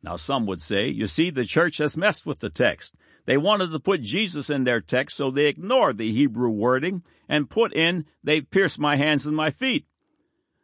Now 0.03 0.15
some 0.15 0.45
would 0.45 0.61
say, 0.61 0.87
you 0.87 1.07
see, 1.07 1.29
the 1.29 1.45
church 1.45 1.77
has 1.77 1.97
messed 1.97 2.25
with 2.25 2.39
the 2.39 2.49
text. 2.49 2.95
They 3.25 3.37
wanted 3.37 3.71
to 3.71 3.79
put 3.79 4.01
Jesus 4.01 4.49
in 4.49 4.63
their 4.63 4.79
text, 4.79 5.17
so 5.17 5.31
they 5.31 5.47
ignored 5.47 5.97
the 5.97 6.13
Hebrew 6.13 6.49
wording 6.49 7.03
and 7.27 7.49
put 7.49 7.73
in, 7.73 8.05
They 8.23 8.41
pierced 8.41 8.79
my 8.79 8.95
hands 8.95 9.25
and 9.25 9.35
my 9.35 9.51
feet. 9.51 9.85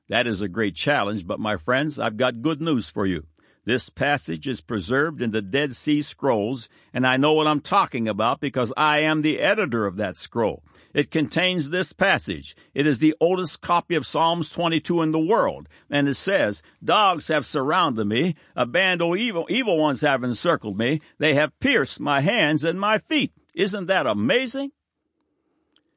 That 0.07 0.27
is 0.27 0.41
a 0.41 0.47
great 0.47 0.75
challenge, 0.75 1.25
but 1.25 1.39
my 1.39 1.57
friends, 1.57 1.99
I've 1.99 2.17
got 2.17 2.41
good 2.41 2.62
news 2.62 2.89
for 2.89 3.05
you. 3.05 3.25
This 3.65 3.88
passage 3.88 4.45
is 4.45 4.60
preserved 4.60 5.21
in 5.21 5.32
the 5.32 5.41
Dead 5.41 5.71
Sea 5.71 6.02
Scrolls, 6.02 6.67
and 6.93 7.08
I 7.08 7.15
know 7.15 7.32
what 7.32 7.47
I'm 7.47 7.62
talking 7.62 8.10
about 8.10 8.41
because 8.41 8.73
I 8.76 8.99
am 8.99 9.21
the 9.21 9.39
editor 9.39 9.86
of 9.86 9.95
that 9.95 10.17
scroll. 10.17 10.63
It 10.93 11.12
contains 11.12 11.69
this 11.69 11.93
passage. 11.93 12.58
It 12.73 12.86
is 12.86 12.99
the 12.99 13.15
oldest 13.21 13.62
copy 13.62 13.95
of 13.95 14.06
Psalms 14.06 14.52
22 14.52 15.02
in 15.02 15.12
the 15.12 15.19
world, 15.19 15.69
and 15.89 16.10
it 16.10 16.15
says, 16.15 16.62
Dogs 16.84 17.30
have 17.30 17.45
surrounded 17.45 18.06
me, 18.06 18.36
a 18.54 18.65
band 18.65 19.02
of 19.02 19.15
evil, 19.15 19.47
evil 19.49 19.78
ones 19.78 20.02
have 20.02 20.26
encircled 20.26 20.78
me, 20.78 20.99
they 21.17 21.34
have 21.36 21.58
pierced 21.62 22.02
my 22.02 22.19
hands 22.19 22.65
and 22.65 22.78
my 22.78 22.97
feet. 22.97 23.32
Isn't 23.56 23.88
that 23.88 24.06
amazing? 24.06 24.71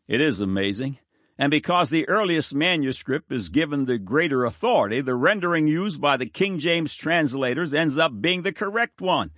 It 0.07 0.21
is 0.21 0.41
amazing. 0.41 0.99
And 1.39 1.51
because 1.51 1.91
the 1.91 2.09
earliest 2.09 2.55
manuscript 2.55 3.31
is 3.31 3.51
given 3.51 3.85
the 3.85 3.99
greater 3.99 4.45
authority, 4.45 5.03
the 5.03 5.15
rendering 5.15 5.67
used 5.67 6.01
by 6.01 6.17
the 6.17 6.27
King 6.27 6.59
James 6.59 6.95
translators 6.95 7.75
ends 7.75 7.99
up 7.99 8.21
being 8.21 8.43
the 8.43 8.53
correct 8.53 9.01
one. 9.01 9.33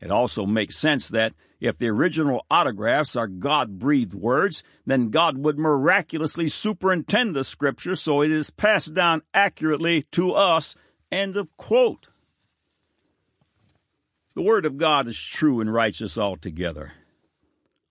It 0.00 0.10
also 0.10 0.44
makes 0.44 0.76
sense 0.76 1.08
that 1.08 1.34
if 1.60 1.76
the 1.76 1.88
original 1.88 2.46
autographs 2.50 3.16
are 3.16 3.26
God 3.26 3.78
breathed 3.78 4.14
words, 4.14 4.62
then 4.86 5.10
God 5.10 5.38
would 5.38 5.58
miraculously 5.58 6.48
superintend 6.48 7.34
the 7.34 7.42
scripture 7.42 7.96
so 7.96 8.22
it 8.22 8.30
is 8.30 8.50
passed 8.50 8.94
down 8.94 9.22
accurately 9.34 10.02
to 10.12 10.32
us. 10.32 10.76
End 11.10 11.36
of 11.36 11.56
quote. 11.56 12.08
The 14.34 14.42
Word 14.42 14.66
of 14.66 14.76
God 14.76 15.08
is 15.08 15.20
true 15.20 15.60
and 15.60 15.72
righteous 15.72 16.16
altogether. 16.16 16.92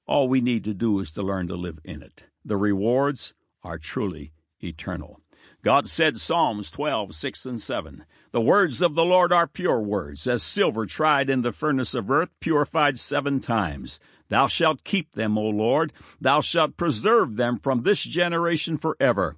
All 0.05 0.29
we 0.29 0.39
need 0.39 0.63
to 0.63 0.73
do 0.73 0.99
is 1.01 1.11
to 1.13 1.23
learn 1.23 1.49
to 1.49 1.55
live 1.55 1.79
in 1.83 2.01
it. 2.01 2.23
The 2.45 2.55
rewards 2.55 3.33
are 3.63 3.77
truly 3.77 4.31
eternal. 4.63 5.21
God 5.63 5.87
said 5.87 6.17
Psalms 6.17 6.71
12, 6.71 7.15
6 7.15 7.45
and 7.45 7.59
7. 7.59 8.05
The 8.31 8.41
words 8.41 8.81
of 8.81 8.95
the 8.95 9.03
Lord 9.03 9.33
are 9.33 9.47
pure 9.47 9.81
words, 9.81 10.27
as 10.27 10.43
silver 10.43 10.85
tried 10.85 11.29
in 11.29 11.41
the 11.41 11.51
furnace 11.51 11.93
of 11.93 12.11
earth, 12.11 12.29
purified 12.39 12.99
seven 12.99 13.39
times. 13.39 13.99
Thou 14.29 14.47
shalt 14.47 14.83
keep 14.83 15.13
them, 15.13 15.37
O 15.37 15.49
Lord. 15.49 15.93
Thou 16.19 16.41
shalt 16.41 16.77
preserve 16.77 17.37
them 17.37 17.57
from 17.57 17.81
this 17.81 18.03
generation 18.03 18.77
forever. 18.77 19.35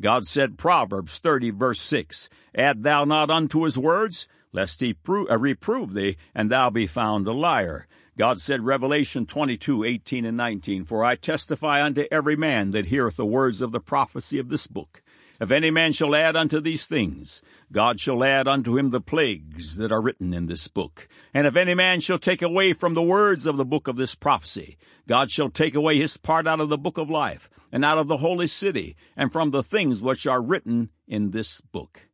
God 0.00 0.26
said 0.26 0.58
Proverbs 0.58 1.18
30 1.20 1.50
verse 1.50 1.80
6, 1.80 2.28
Add 2.54 2.82
thou 2.82 3.04
not 3.04 3.30
unto 3.30 3.62
his 3.62 3.78
words, 3.78 4.26
lest 4.52 4.80
he 4.80 4.96
uh, 5.08 5.38
reprove 5.38 5.92
thee, 5.92 6.16
and 6.34 6.50
thou 6.50 6.70
be 6.70 6.86
found 6.86 7.26
a 7.26 7.32
liar. 7.32 7.86
God 8.16 8.38
said, 8.38 8.62
Revelation 8.62 9.24
22, 9.24 9.84
18 9.84 10.26
and 10.26 10.36
19, 10.36 10.84
For 10.84 11.02
I 11.02 11.16
testify 11.16 11.82
unto 11.82 12.04
every 12.10 12.36
man 12.36 12.72
that 12.72 12.86
heareth 12.86 13.16
the 13.16 13.24
words 13.24 13.62
of 13.62 13.72
the 13.72 13.80
prophecy 13.80 14.38
of 14.38 14.50
this 14.50 14.66
book. 14.66 15.02
If 15.40 15.50
any 15.50 15.70
man 15.70 15.92
shall 15.92 16.14
add 16.14 16.36
unto 16.36 16.60
these 16.60 16.86
things, 16.86 17.42
God 17.72 17.98
shall 17.98 18.22
add 18.22 18.46
unto 18.46 18.76
him 18.76 18.90
the 18.90 19.00
plagues 19.00 19.76
that 19.76 19.90
are 19.90 20.02
written 20.02 20.34
in 20.34 20.46
this 20.46 20.68
book. 20.68 21.08
And 21.32 21.46
if 21.46 21.56
any 21.56 21.74
man 21.74 22.00
shall 22.00 22.18
take 22.18 22.42
away 22.42 22.74
from 22.74 22.92
the 22.92 23.02
words 23.02 23.46
of 23.46 23.56
the 23.56 23.64
book 23.64 23.88
of 23.88 23.96
this 23.96 24.14
prophecy, 24.14 24.76
God 25.08 25.30
shall 25.30 25.48
take 25.48 25.74
away 25.74 25.96
his 25.96 26.18
part 26.18 26.46
out 26.46 26.60
of 26.60 26.68
the 26.68 26.78
book 26.78 26.98
of 26.98 27.08
life, 27.08 27.48
and 27.72 27.82
out 27.82 27.98
of 27.98 28.08
the 28.08 28.18
holy 28.18 28.46
city, 28.46 28.94
and 29.16 29.32
from 29.32 29.50
the 29.50 29.62
things 29.62 30.02
which 30.02 30.26
are 30.26 30.42
written 30.42 30.90
in 31.08 31.30
this 31.30 31.62
book. 31.62 32.08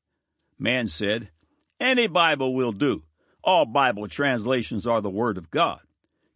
Man 0.58 0.86
said, 0.86 1.30
Any 1.80 2.06
Bible 2.06 2.54
will 2.54 2.72
do. 2.72 3.02
All 3.42 3.66
Bible 3.66 4.06
translations 4.06 4.86
are 4.86 5.00
the 5.00 5.10
Word 5.10 5.36
of 5.36 5.50
God. 5.50 5.80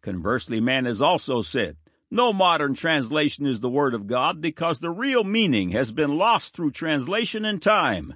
Conversely, 0.03 0.61
man 0.61 0.85
has 0.85 1.01
also 1.01 1.41
said, 1.43 1.77
no 2.11 2.33
modern 2.33 2.75
translation 2.75 3.47
is 3.47 3.61
the 3.61 3.71
Word 3.71 3.95
of 3.95 4.07
God 4.07 4.43
because 4.43 4.81
the 4.81 4.91
real 4.91 5.25
meaning 5.25 5.71
has 5.71 5.93
been 5.93 6.19
lost 6.19 6.55
through 6.55 6.73
translation 6.73 7.47
and 7.47 7.63
time. 7.63 8.15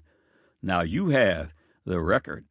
Now 0.63 0.83
you 0.83 1.09
have 1.09 1.55
the 1.87 2.01
record. 2.01 2.45